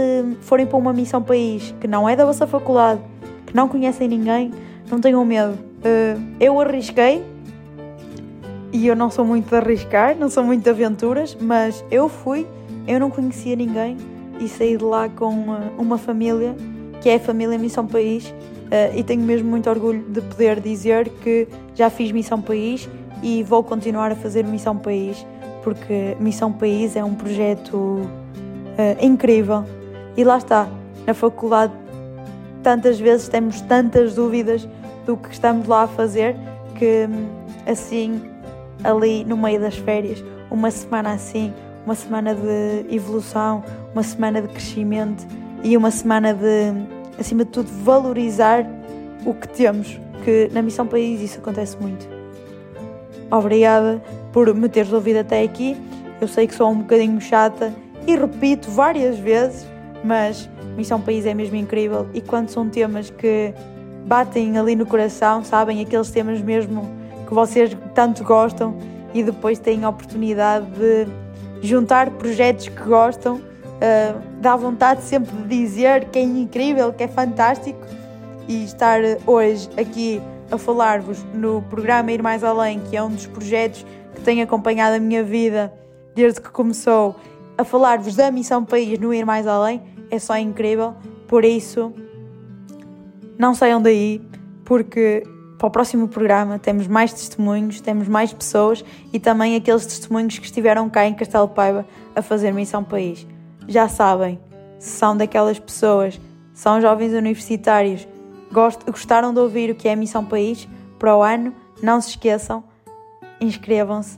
[0.41, 3.01] forem para uma missão país que não é da vossa faculdade,
[3.45, 4.51] que não conhecem ninguém,
[4.89, 5.53] não tenham medo.
[5.53, 7.23] Uh, eu arrisquei
[8.71, 12.47] e eu não sou muito de arriscar, não sou muito de aventuras, mas eu fui,
[12.87, 13.97] eu não conhecia ninguém
[14.39, 16.55] e saí de lá com uma, uma família
[17.01, 18.33] que é a família Missão País
[18.71, 21.45] Uh, e tenho mesmo muito orgulho de poder dizer que
[21.75, 22.87] já fiz Missão País
[23.21, 25.27] e vou continuar a fazer Missão País,
[25.61, 28.07] porque Missão País é um projeto uh,
[29.01, 29.65] incrível.
[30.15, 30.69] E lá está,
[31.05, 31.73] na faculdade,
[32.63, 34.65] tantas vezes temos tantas dúvidas
[35.05, 36.37] do que estamos lá a fazer
[36.79, 37.09] que,
[37.69, 38.21] assim,
[38.83, 41.53] ali no meio das férias, uma semana assim,
[41.85, 43.63] uma semana de evolução,
[43.93, 45.25] uma semana de crescimento
[45.63, 46.73] e uma semana de
[47.19, 48.65] acima de tudo, valorizar
[49.25, 52.07] o que temos, que na Missão País isso acontece muito.
[53.29, 54.01] Obrigada
[54.33, 55.77] por me teres ouvido até aqui.
[56.19, 57.73] Eu sei que sou um bocadinho chata
[58.07, 59.67] e repito várias vezes,
[60.03, 63.53] mas Missão País é mesmo incrível e quando são temas que
[64.05, 66.89] batem ali no coração, sabem, aqueles temas mesmo
[67.31, 68.75] que vocês tanto gostam
[69.13, 71.07] e depois têm a oportunidade de
[71.65, 77.07] juntar projetos que gostam uh, dá vontade sempre de dizer que é incrível, que é
[77.07, 77.79] fantástico
[78.49, 80.21] e estar hoje aqui
[80.51, 84.97] a falar-vos no programa Ir Mais Além, que é um dos projetos que tem acompanhado
[84.97, 85.73] a minha vida
[86.13, 87.15] desde que começou,
[87.57, 90.95] a falar-vos da Missão País no Ir Mais Além, é só incrível.
[91.29, 91.93] Por isso,
[93.37, 94.21] não saiam daí,
[94.65, 95.23] porque
[95.61, 98.83] para o próximo programa temos mais testemunhos, temos mais pessoas
[99.13, 101.85] e também aqueles testemunhos que estiveram cá em Castelo Paiva
[102.15, 103.27] a fazer Missão País
[103.67, 104.39] já sabem,
[104.79, 106.19] se são daquelas pessoas,
[106.51, 108.07] são jovens universitários,
[108.51, 112.63] gostaram de ouvir o que é Missão País, para o ano, não se esqueçam,
[113.39, 114.17] inscrevam-se,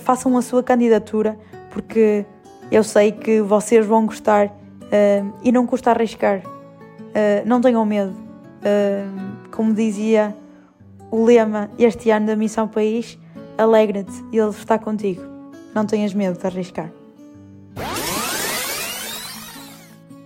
[0.00, 1.38] façam a sua candidatura,
[1.70, 2.24] porque
[2.70, 6.38] eu sei que vocês vão gostar uh, e não custa arriscar.
[6.40, 8.12] Uh, não tenham medo.
[8.12, 10.34] Uh, como dizia
[11.10, 13.18] o lema este ano da Missão País,
[13.56, 15.22] alegra-te, ele está contigo.
[15.74, 16.90] Não tenhas medo de arriscar.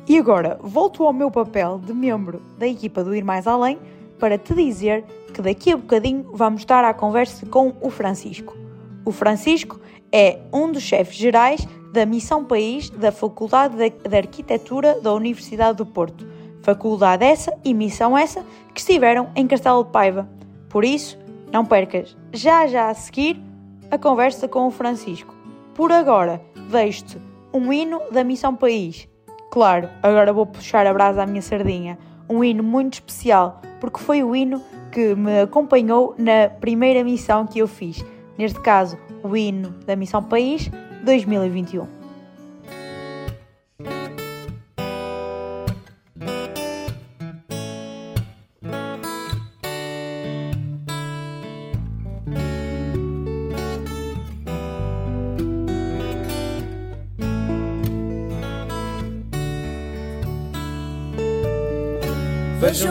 [0.08, 3.78] E agora volto ao meu papel de membro da equipa do Ir Mais Além
[4.18, 5.04] para te dizer
[5.34, 8.56] que daqui a bocadinho vamos estar à conversa com o Francisco.
[9.04, 9.80] O Francisco
[10.12, 15.86] é um dos chefes gerais da Missão País da Faculdade de Arquitetura da Universidade do
[15.86, 16.35] Porto.
[16.66, 18.44] Faculdade essa e missão essa
[18.74, 20.28] que estiveram em Castelo de Paiva.
[20.68, 21.16] Por isso,
[21.52, 23.40] não percas já já a seguir
[23.88, 25.32] a conversa com o Francisco.
[25.74, 27.18] Por agora, deixo-te
[27.54, 29.08] um hino da Missão País
[29.48, 31.96] Claro, agora vou puxar a brasa à minha sardinha.
[32.28, 34.60] Um hino muito especial, porque foi o hino
[34.90, 38.04] que me acompanhou na primeira missão que eu fiz.
[38.36, 40.68] Neste caso, o hino da Missão País
[41.04, 41.86] 2021.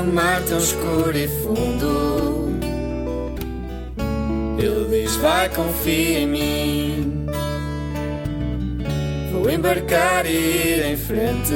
[0.05, 2.55] Mar tão escuro e fundo.
[4.57, 7.25] Ele diz: Vai, confia em mim.
[9.31, 11.53] Vou embarcar e ir em frente.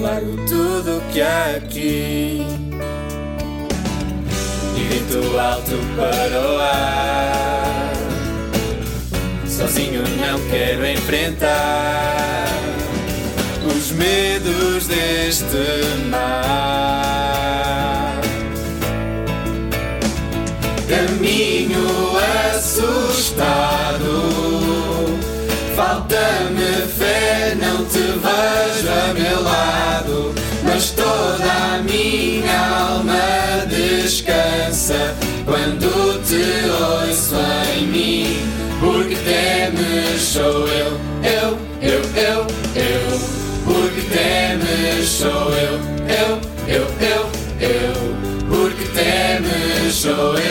[0.00, 2.46] Largo tudo que há aqui.
[4.76, 7.92] E grito alto para o ar.
[9.46, 12.41] Sozinho não quero enfrentar
[13.92, 15.56] medos deste
[16.10, 17.02] mar.
[20.88, 21.86] Caminho
[22.54, 24.12] assustado,
[25.74, 30.34] falta-me fé, não te vejo a meu lado,
[30.64, 35.14] mas toda a minha alma descansa
[35.44, 37.36] quando te ouço
[37.76, 38.36] em mim,
[38.80, 40.98] porque temes sou eu,
[45.02, 47.22] temes sou eu, eu, eu, eu,
[47.60, 47.94] eu,
[48.48, 50.42] porque temes sou eu.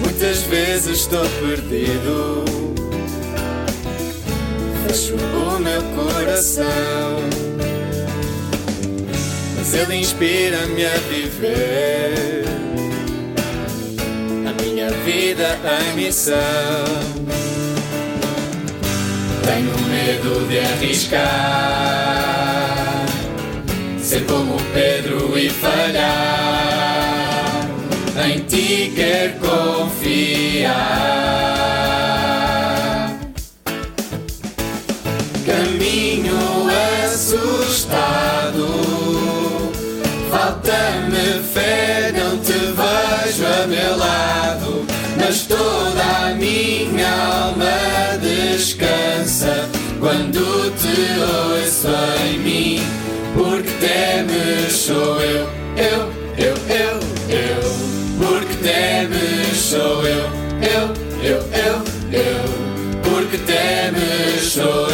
[0.00, 2.44] Muitas vezes estou perdido.
[4.86, 7.20] Fecho o meu coração.
[9.56, 12.44] Mas ele inspira-me a viver
[14.46, 17.33] a minha vida em missão.
[19.44, 21.24] Tenho medo de arriscar,
[23.98, 27.04] ser como Pedro e falhar.
[28.26, 30.74] Em ti quero confiar.
[35.44, 36.38] Caminho
[37.04, 38.66] assustado,
[40.30, 44.86] falta-me fé, não te vejo a meu lado,
[45.26, 51.88] mas toda a minha alma descansa quando te ouço
[52.26, 52.82] em mim,
[53.34, 55.48] porque temes sou eu,
[55.78, 57.00] eu, eu, eu,
[57.30, 57.62] eu,
[58.18, 60.28] porque temes sou eu,
[60.60, 64.93] eu, eu, eu, eu, porque temes sou eu,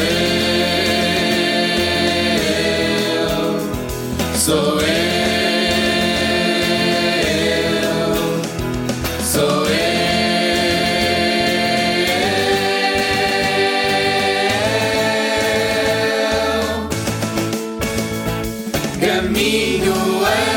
[19.31, 19.95] Caminho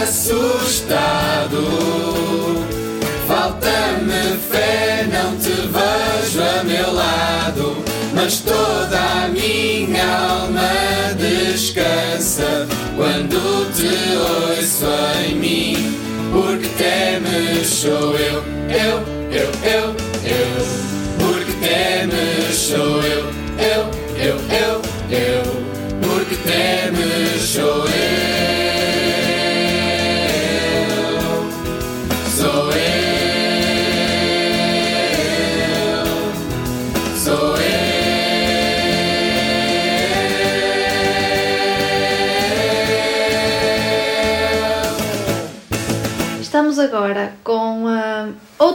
[0.01, 1.61] assustado,
[3.27, 7.77] falta-me fé, não te vejo a meu lado,
[8.15, 10.71] mas toda a minha alma
[11.15, 14.87] descansa quando te ouço
[15.23, 15.95] em mim,
[16.31, 19.95] porque temes sou eu, eu, eu, eu,
[20.25, 20.65] eu,
[21.19, 23.22] porque temes sou eu,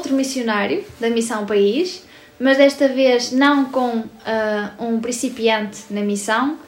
[0.09, 2.04] outro missionário da Missão País,
[2.40, 6.59] mas desta vez não com ah, um principiante na missão,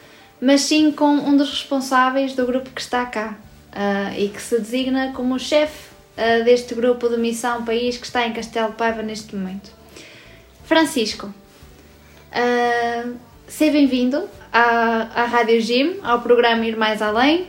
[0.41, 3.36] mas sim com um dos responsáveis do grupo que está cá
[3.72, 8.05] ah, e que se designa como o chefe ah, deste grupo de Missão País que
[8.05, 9.70] está em Castelo Paiva neste momento.
[10.64, 11.34] Francisco,
[13.49, 17.49] seja bem-vindo à, à Rádio Gym, ao programa Ir Mais Além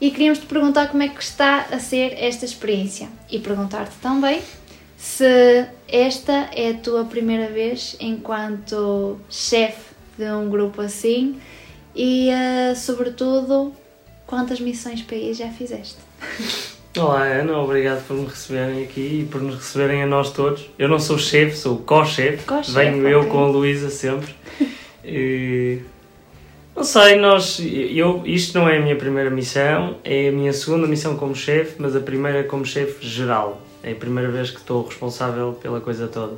[0.00, 4.40] e queríamos te perguntar como é que está a ser esta experiência e perguntar-te também
[5.00, 11.40] se esta é a tua primeira vez enquanto chefe de um grupo assim
[11.96, 13.72] e, eh, sobretudo,
[14.26, 15.96] quantas missões país já fizeste?
[16.98, 20.68] Olá Ana, obrigado por me receberem aqui e por nos receberem a nós todos.
[20.78, 24.34] Eu não sou chefe, sou co-chefe, Co-chefe, venho eu com a Luísa sempre.
[25.02, 25.78] E,
[26.76, 30.86] não sei, nós, eu, isto não é a minha primeira missão, é a minha segunda
[30.86, 33.62] missão como chefe, mas a primeira como chefe geral.
[33.82, 36.36] É a primeira vez que estou responsável pela coisa toda.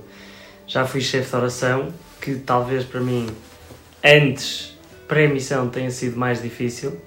[0.66, 3.28] Já fui chefe de oração, que talvez para mim,
[4.04, 4.78] antes,
[5.08, 7.00] pré-missão, tenha sido mais difícil,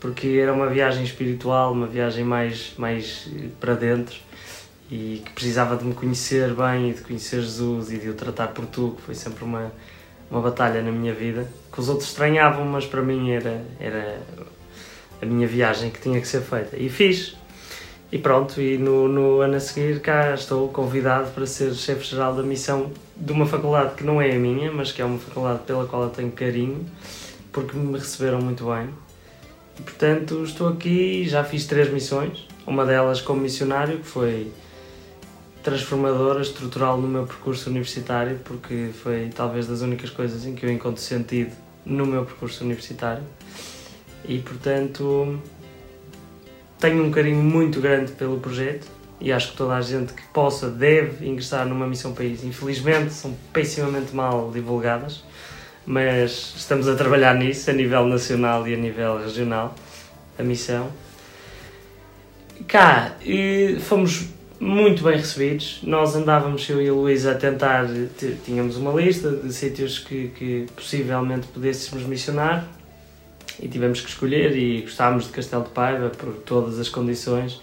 [0.00, 4.16] porque era uma viagem espiritual, uma viagem mais, mais eh, para dentro
[4.90, 8.48] e que precisava de me conhecer bem e de conhecer Jesus e de o tratar
[8.48, 9.72] por tu, que foi sempre uma,
[10.30, 14.20] uma batalha na minha vida, que os outros estranhavam, mas para mim era, era
[15.20, 16.76] a minha viagem que tinha que ser feita.
[16.76, 17.36] E fiz.
[18.14, 22.44] E pronto, e no, no ano a seguir cá estou convidado para ser chefe-geral da
[22.44, 25.84] missão de uma faculdade que não é a minha, mas que é uma faculdade pela
[25.84, 26.86] qual eu tenho carinho,
[27.50, 28.88] porque me receberam muito bem.
[29.80, 34.52] E, portanto, estou aqui, já fiz três missões, uma delas como missionário, que foi
[35.64, 40.70] transformadora, estrutural no meu percurso universitário, porque foi talvez das únicas coisas em que eu
[40.70, 41.50] encontro sentido
[41.84, 43.24] no meu percurso universitário.
[44.24, 45.36] E portanto,
[46.84, 48.86] tenho um carinho muito grande pelo projeto
[49.18, 52.44] e acho que toda a gente que possa deve ingressar numa missão país.
[52.44, 55.24] Infelizmente são pessimamente mal divulgadas,
[55.86, 59.74] mas estamos a trabalhar nisso a nível nacional e a nível regional,
[60.38, 60.90] a missão.
[62.68, 63.16] Cá,
[63.80, 64.28] fomos
[64.60, 65.80] muito bem recebidos.
[65.84, 67.86] Nós andávamos, eu e a Luísa, a tentar.
[68.44, 72.68] Tínhamos uma lista de sítios que, que possivelmente pudéssemos missionar
[73.60, 74.56] e tivemos que escolher.
[74.56, 77.60] E gostávamos de Castelo de Paiva por todas as condições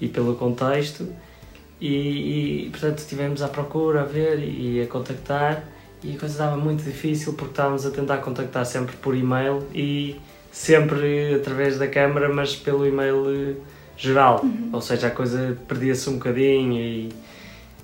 [0.00, 1.08] e pelo contexto.
[1.80, 5.64] E, e portanto, estivemos à procura, a ver e a contactar.
[6.02, 10.16] E a coisa estava muito difícil porque estávamos a tentar contactar sempre por e-mail e
[10.50, 13.56] sempre através da câmara, mas pelo e-mail
[13.96, 14.70] geral, uhum.
[14.72, 17.08] ou seja, a coisa perdia-se um bocadinho e,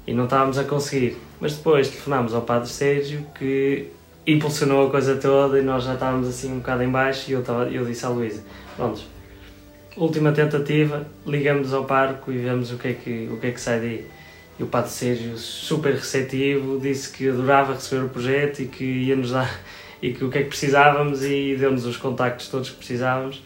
[0.07, 1.17] e não estávamos a conseguir.
[1.41, 3.89] Mas depois telefonámos ao Padre Sérgio que
[4.33, 7.41] impulsionou a coisa toda e nós já estávamos assim um bocado em baixo e eu,
[7.41, 8.43] estava, eu disse à Luísa,
[8.77, 9.03] pronto,
[9.97, 13.61] última tentativa, ligamos ao parco e vemos o que é que, o que, é que
[13.61, 14.07] sai daí.
[14.59, 19.17] E o Padre Sérgio, super receptivo, disse que adorava receber o projeto e que ia
[19.17, 19.61] nos dar
[20.03, 23.43] e que o que é que precisávamos e deu-nos os contactos todos que precisávamos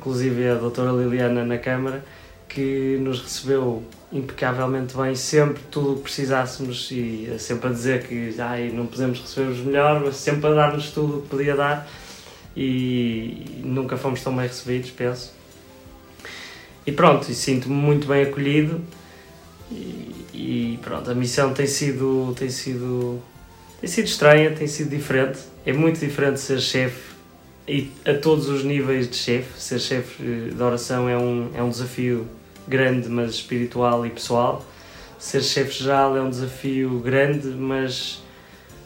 [0.00, 2.02] inclusive a doutora Liliana na Câmara,
[2.50, 3.82] que nos recebeu
[4.12, 9.20] impecavelmente bem, sempre tudo o que precisássemos e sempre a dizer que ai, não podemos
[9.20, 11.88] receber os melhores, mas sempre a dar-nos tudo o que podia dar
[12.56, 15.32] e nunca fomos tão bem recebidos, penso.
[16.84, 18.80] E pronto, sinto-me muito bem acolhido
[19.70, 23.22] e, e, pronto, a missão tem sido, tem sido
[23.80, 25.38] tem sido estranha, tem sido diferente.
[25.64, 27.14] É muito diferente ser chefe
[27.66, 29.58] e a todos os níveis de chefe.
[29.58, 32.26] Ser chefe de oração é um, é um desafio
[32.70, 34.64] grande, mas espiritual e pessoal.
[35.18, 38.22] Ser chefe geral é um desafio grande, mas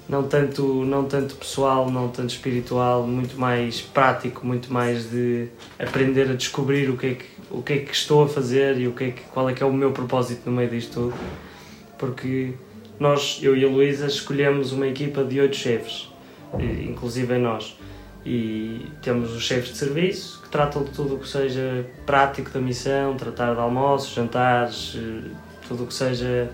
[0.09, 6.31] não tanto, não tanto pessoal, não tanto espiritual, muito mais prático, muito mais de aprender
[6.31, 8.93] a descobrir o que é que, o que, é que estou a fazer e o
[8.93, 11.15] que é que, qual é que é o meu propósito no meio disto tudo.
[11.97, 12.55] Porque
[12.99, 16.09] nós, eu e a Luísa, escolhemos uma equipa de oito chefes,
[16.59, 17.77] inclusive nós
[18.25, 23.17] e temos os chefes de serviço tratam de tudo o que seja prático da missão,
[23.17, 25.33] tratar de almoços, jantares, eh,
[25.67, 26.49] tudo o que seja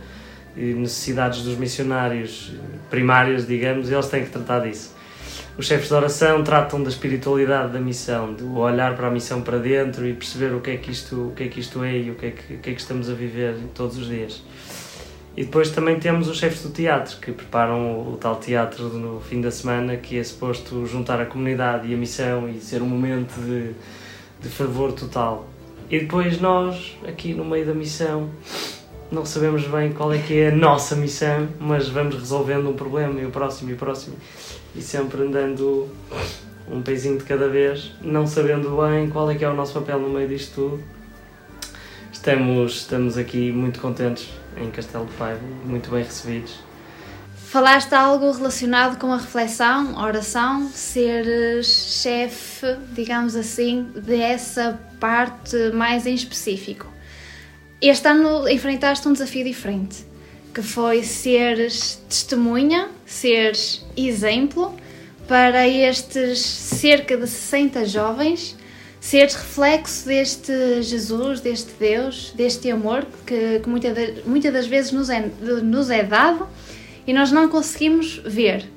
[0.56, 4.96] eh, necessidades dos missionários eh, primárias, digamos, eles têm que tratar disso.
[5.58, 9.58] Os chefes de oração tratam da espiritualidade da missão, do olhar para a missão para
[9.58, 12.10] dentro e perceber o que é que isto, o que é, que isto é e
[12.10, 14.42] o que é que, o que, é que estamos a viver todos os dias.
[15.40, 19.40] E depois também temos os chefes do teatro, que preparam o, tal teatro no fim
[19.40, 23.40] da semana, que é suposto juntar a comunidade e a missão e ser um momento
[23.40, 23.72] de,
[24.38, 25.48] de fervor total.
[25.90, 28.28] E depois nós, aqui no meio da missão,
[29.10, 33.18] não sabemos bem qual é que é a nossa missão, mas vamos resolvendo um problema
[33.18, 34.16] e o próximo e o próximo,
[34.76, 35.88] e sempre andando
[36.70, 40.00] um pezinho de cada vez, não sabendo bem qual é que é o nosso papel
[40.00, 40.84] no meio disto tudo.
[42.12, 46.58] Estamos, estamos aqui muito contentes em Castelo de Paiva, muito bem recebidos.
[47.50, 51.66] Falaste algo relacionado com a reflexão, oração, seres
[52.00, 56.86] chefe, digamos assim, dessa parte mais em específico.
[57.82, 60.04] Este ano enfrentaste um desafio diferente,
[60.54, 64.76] que foi seres testemunha, seres exemplo
[65.26, 68.56] para estes cerca de 60 jovens
[69.00, 75.08] seres reflexo deste Jesus, deste Deus, deste amor que, que muitas, muitas das vezes nos
[75.08, 75.26] é,
[75.62, 76.46] nos é dado
[77.06, 78.68] e nós não conseguimos ver.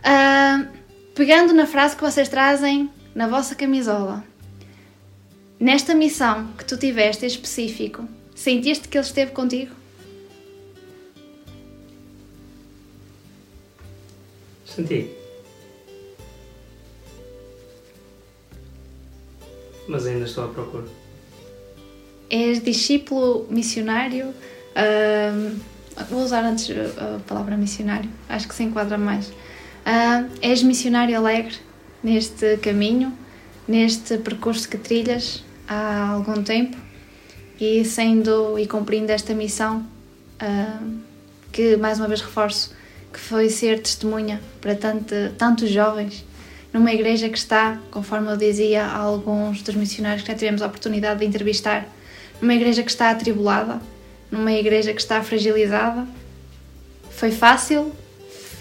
[0.00, 0.66] Uh,
[1.14, 4.24] pegando na frase que vocês trazem na vossa camisola,
[5.60, 9.74] nesta missão que tu tiveste em específico, sentiste que Ele esteve contigo?
[14.64, 15.23] Senti.
[19.88, 20.84] Mas ainda estou à procura.
[22.30, 24.26] És discípulo missionário.
[24.74, 25.56] Uh,
[26.10, 29.28] vou usar antes a palavra missionário, acho que se enquadra mais.
[29.28, 31.54] Uh, és missionário alegre
[32.02, 33.12] neste caminho,
[33.68, 36.76] neste percurso que trilhas há algum tempo
[37.60, 39.86] e sendo e cumprindo esta missão
[40.42, 40.98] uh,
[41.52, 42.74] que mais uma vez reforço
[43.12, 46.24] que foi ser testemunha para tanto, tantos jovens
[46.74, 50.66] numa igreja que está, conforme eu dizia a alguns dos missionários que já tivemos a
[50.66, 51.88] oportunidade de entrevistar,
[52.42, 53.80] numa igreja que está atribulada,
[54.28, 56.04] numa igreja que está fragilizada.
[57.12, 57.92] Foi fácil?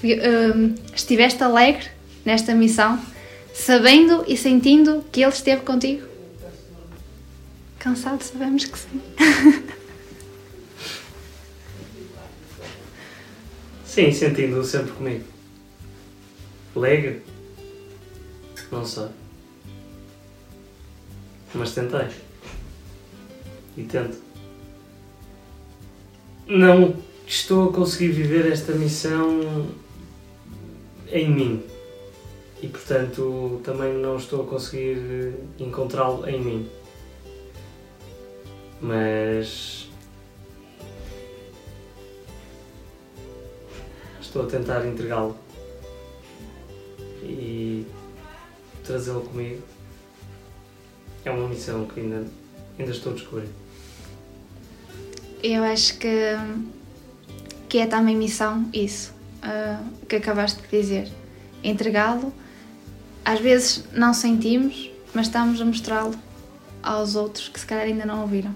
[0.03, 1.87] Hum, estiveste alegre
[2.23, 3.03] nesta missão,
[3.51, 6.07] sabendo e sentindo que Ele esteve contigo?
[7.79, 9.01] Cansado, sabemos que sim.
[13.83, 15.23] sim, sentindo-o sempre comigo.
[16.75, 17.23] Alegre,
[18.73, 19.07] não sei.
[21.53, 22.07] Mas tentei.
[23.77, 24.17] e tento.
[26.47, 26.95] Não
[27.25, 29.69] estou a conseguir viver esta missão
[31.09, 31.63] em mim
[32.61, 36.69] e portanto também não estou a conseguir encontrá-lo em mim.
[38.81, 39.87] Mas
[44.19, 45.37] estou a tentar entregá-lo
[47.21, 47.85] e
[48.83, 49.61] trazê-lo comigo.
[51.25, 52.25] É uma missão que ainda,
[52.77, 53.49] ainda estou a descobrir.
[55.41, 56.35] Eu acho que,
[57.67, 59.13] que é também missão isso,
[59.43, 61.07] uh, que acabaste de dizer.
[61.63, 62.33] Entregá-lo,
[63.23, 66.15] às vezes não sentimos, mas estamos a mostrá-lo
[66.81, 68.53] aos outros que se calhar ainda não ouviram.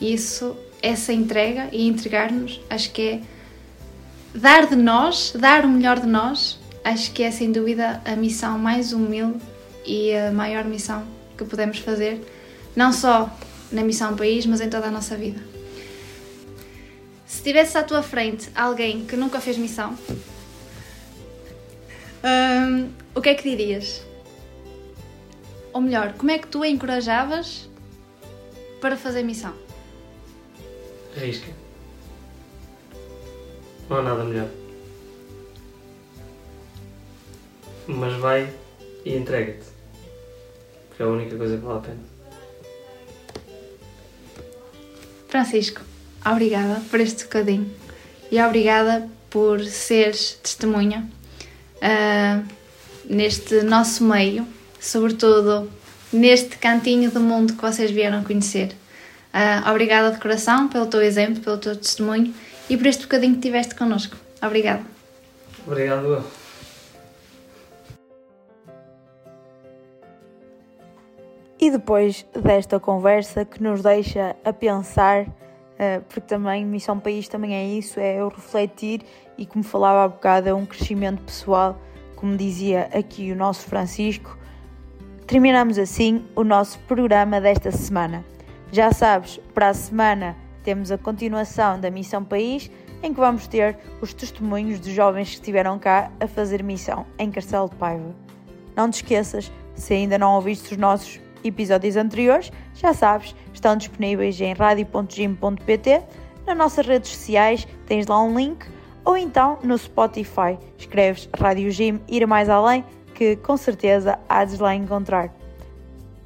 [0.00, 3.20] E isso, essa entrega e entregar-nos, acho que é
[4.34, 8.58] dar de nós, dar o melhor de nós, acho que é sem dúvida a missão
[8.58, 9.40] mais humilde
[9.88, 11.02] e a maior missão
[11.36, 12.20] que podemos fazer,
[12.76, 13.34] não só
[13.72, 15.40] na missão país, mas em toda a nossa vida.
[17.26, 19.96] Se tivesse à tua frente alguém que nunca fez missão,
[22.22, 24.02] hum, o que é que dirias?
[25.72, 27.68] Ou melhor, como é que tu a encorajavas
[28.80, 29.54] para fazer missão?
[31.16, 31.50] Arrisca.
[33.88, 34.48] Não há nada melhor.
[37.86, 38.52] Mas vai
[39.04, 39.77] e entrega-te.
[40.98, 41.98] Porque é a única coisa que vale a pena.
[45.28, 45.80] Francisco,
[46.26, 47.70] obrigada por este bocadinho
[48.32, 51.08] e obrigada por seres testemunha
[51.76, 52.44] uh,
[53.04, 54.44] neste nosso meio,
[54.80, 55.70] sobretudo
[56.12, 58.72] neste cantinho do mundo que vocês vieram conhecer.
[59.32, 62.34] Uh, obrigada de coração pelo teu exemplo, pelo teu testemunho
[62.68, 64.16] e por este bocadinho que tiveste connosco.
[64.42, 64.82] Obrigada.
[65.64, 66.24] Obrigado
[71.60, 77.52] E depois desta conversa que nos deixa a pensar, uh, porque também Missão País também
[77.54, 79.02] é isso, é eu refletir
[79.36, 81.76] e como falava há bocado, é um crescimento pessoal,
[82.14, 84.38] como dizia aqui o nosso Francisco.
[85.26, 88.24] Terminamos assim o nosso programa desta semana.
[88.70, 92.70] Já sabes, para a semana temos a continuação da Missão País,
[93.02, 97.30] em que vamos ter os testemunhos de jovens que estiveram cá a fazer missão em
[97.30, 98.14] Castelo de Paiva.
[98.76, 104.40] Não te esqueças, se ainda não ouviste os nossos episódios anteriores, já sabes, estão disponíveis
[104.40, 106.02] em radio.gym.pt,
[106.46, 108.66] nas nossas redes sociais tens lá um link,
[109.04, 112.84] ou então no Spotify, escreves Rádio Gym Ir Mais Além,
[113.14, 115.34] que com certeza há de lá encontrar.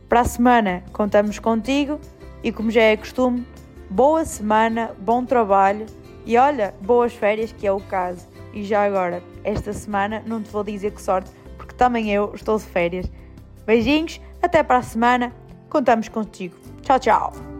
[0.09, 1.99] Para a semana contamos contigo
[2.43, 3.47] e como já é costume,
[3.89, 5.87] boa semana, bom trabalho
[6.27, 8.29] e olha, boas férias que é o caso.
[8.53, 12.59] E já agora, esta semana não te vou dizer que sorte, porque também eu estou
[12.59, 13.11] de férias.
[13.65, 15.33] Beijinhos, até para a semana,
[15.71, 16.57] contamos contigo.
[16.83, 17.52] Tchau, tchau!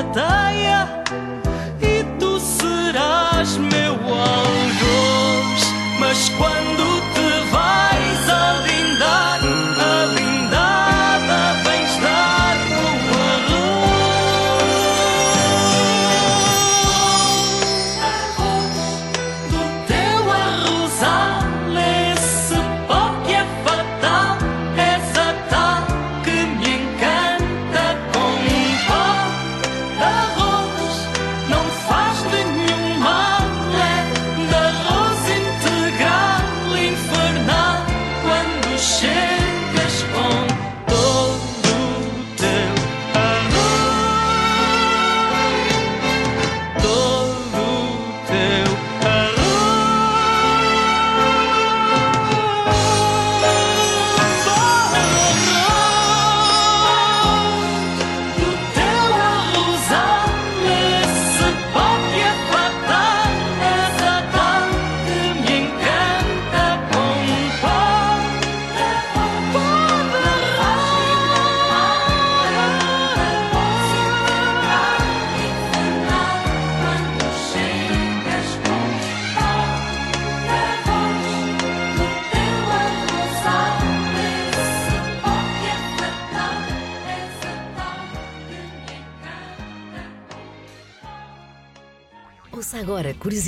[0.00, 1.21] Tua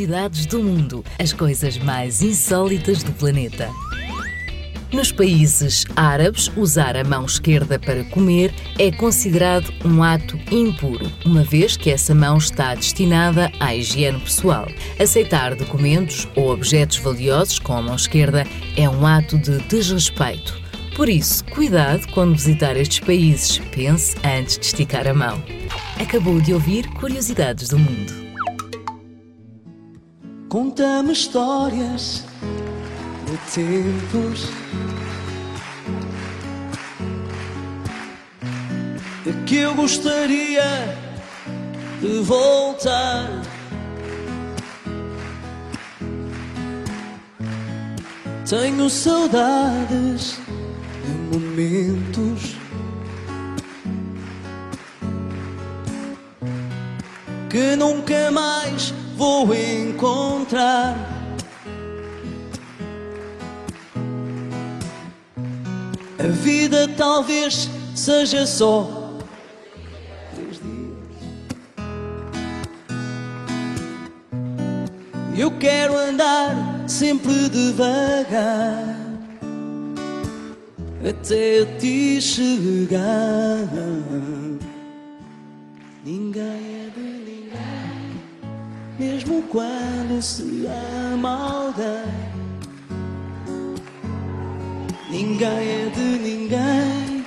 [0.05, 3.71] curiosidades do mundo, as coisas mais insólitas do planeta.
[4.93, 11.43] Nos países árabes, usar a mão esquerda para comer é considerado um ato impuro, uma
[11.43, 14.69] vez que essa mão está destinada à higiene pessoal.
[15.01, 18.47] Aceitar documentos ou objetos valiosos com a mão esquerda
[18.77, 20.63] é um ato de desrespeito.
[20.95, 25.43] Por isso, cuidado quando visitar estes países, pense antes de esticar a mão.
[25.99, 28.24] Acabou de ouvir Curiosidades do Mundo.
[30.55, 32.23] Conta-me histórias
[33.27, 34.49] de tempos
[39.25, 40.63] de que eu gostaria
[42.01, 43.43] de voltar.
[48.49, 50.39] Tenho saudades
[51.05, 52.57] de momentos
[57.51, 60.97] que nunca mais vou encontrar.
[66.19, 69.19] A vida talvez seja só
[70.35, 70.95] três dias.
[75.37, 78.95] Eu quero andar sempre devagar
[81.07, 83.69] até ti chegar.
[86.05, 87.34] Ninguém é de
[88.99, 90.67] mesmo quando se
[91.13, 92.35] ama alguém.
[95.11, 97.25] Ninguém é de ninguém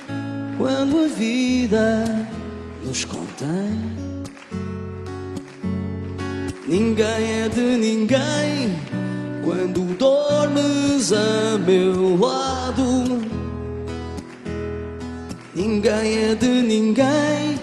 [0.56, 2.26] quando a vida
[2.84, 4.08] nos contém.
[6.66, 8.76] Ninguém é de ninguém
[9.42, 13.26] quando dormes a meu lado.
[15.54, 17.58] Ninguém é de ninguém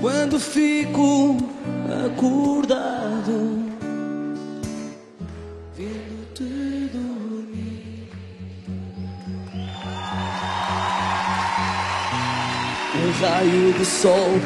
[0.00, 1.55] quando fico
[1.92, 3.64] acordado.
[5.76, 8.08] Vendo-te dormir.
[12.94, 14.40] Um raio de sol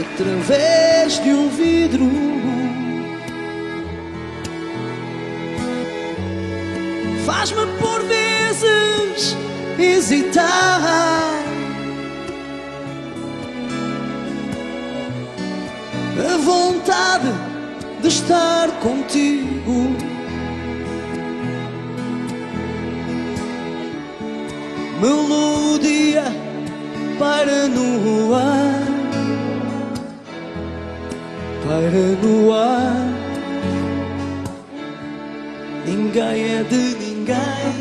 [0.00, 2.10] através de um vidro.
[7.24, 9.36] Faz-me por vezes
[9.78, 11.22] hesitar.
[16.24, 17.32] A vontade
[18.00, 19.96] de estar contigo.
[25.00, 26.24] Melodia
[27.18, 28.82] para no ar,
[31.64, 33.12] para no ar.
[35.84, 37.74] Ninguém é de ninguém,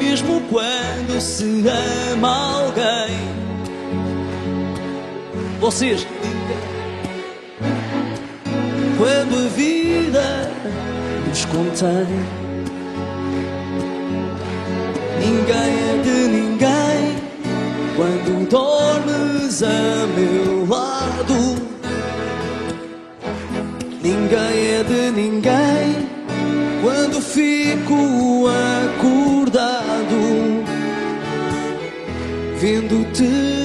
[0.00, 1.64] mesmo quando se
[2.12, 3.18] ama alguém.
[5.60, 6.06] Vocês,
[9.00, 10.52] quando a vida
[11.26, 12.06] nos contém.
[15.18, 17.16] Ninguém é de ninguém
[17.96, 21.40] quando dormes a meu lado.
[24.02, 26.10] Ninguém é de ninguém
[26.82, 28.48] quando fico
[28.98, 30.20] acordado,
[32.58, 33.59] vendo-te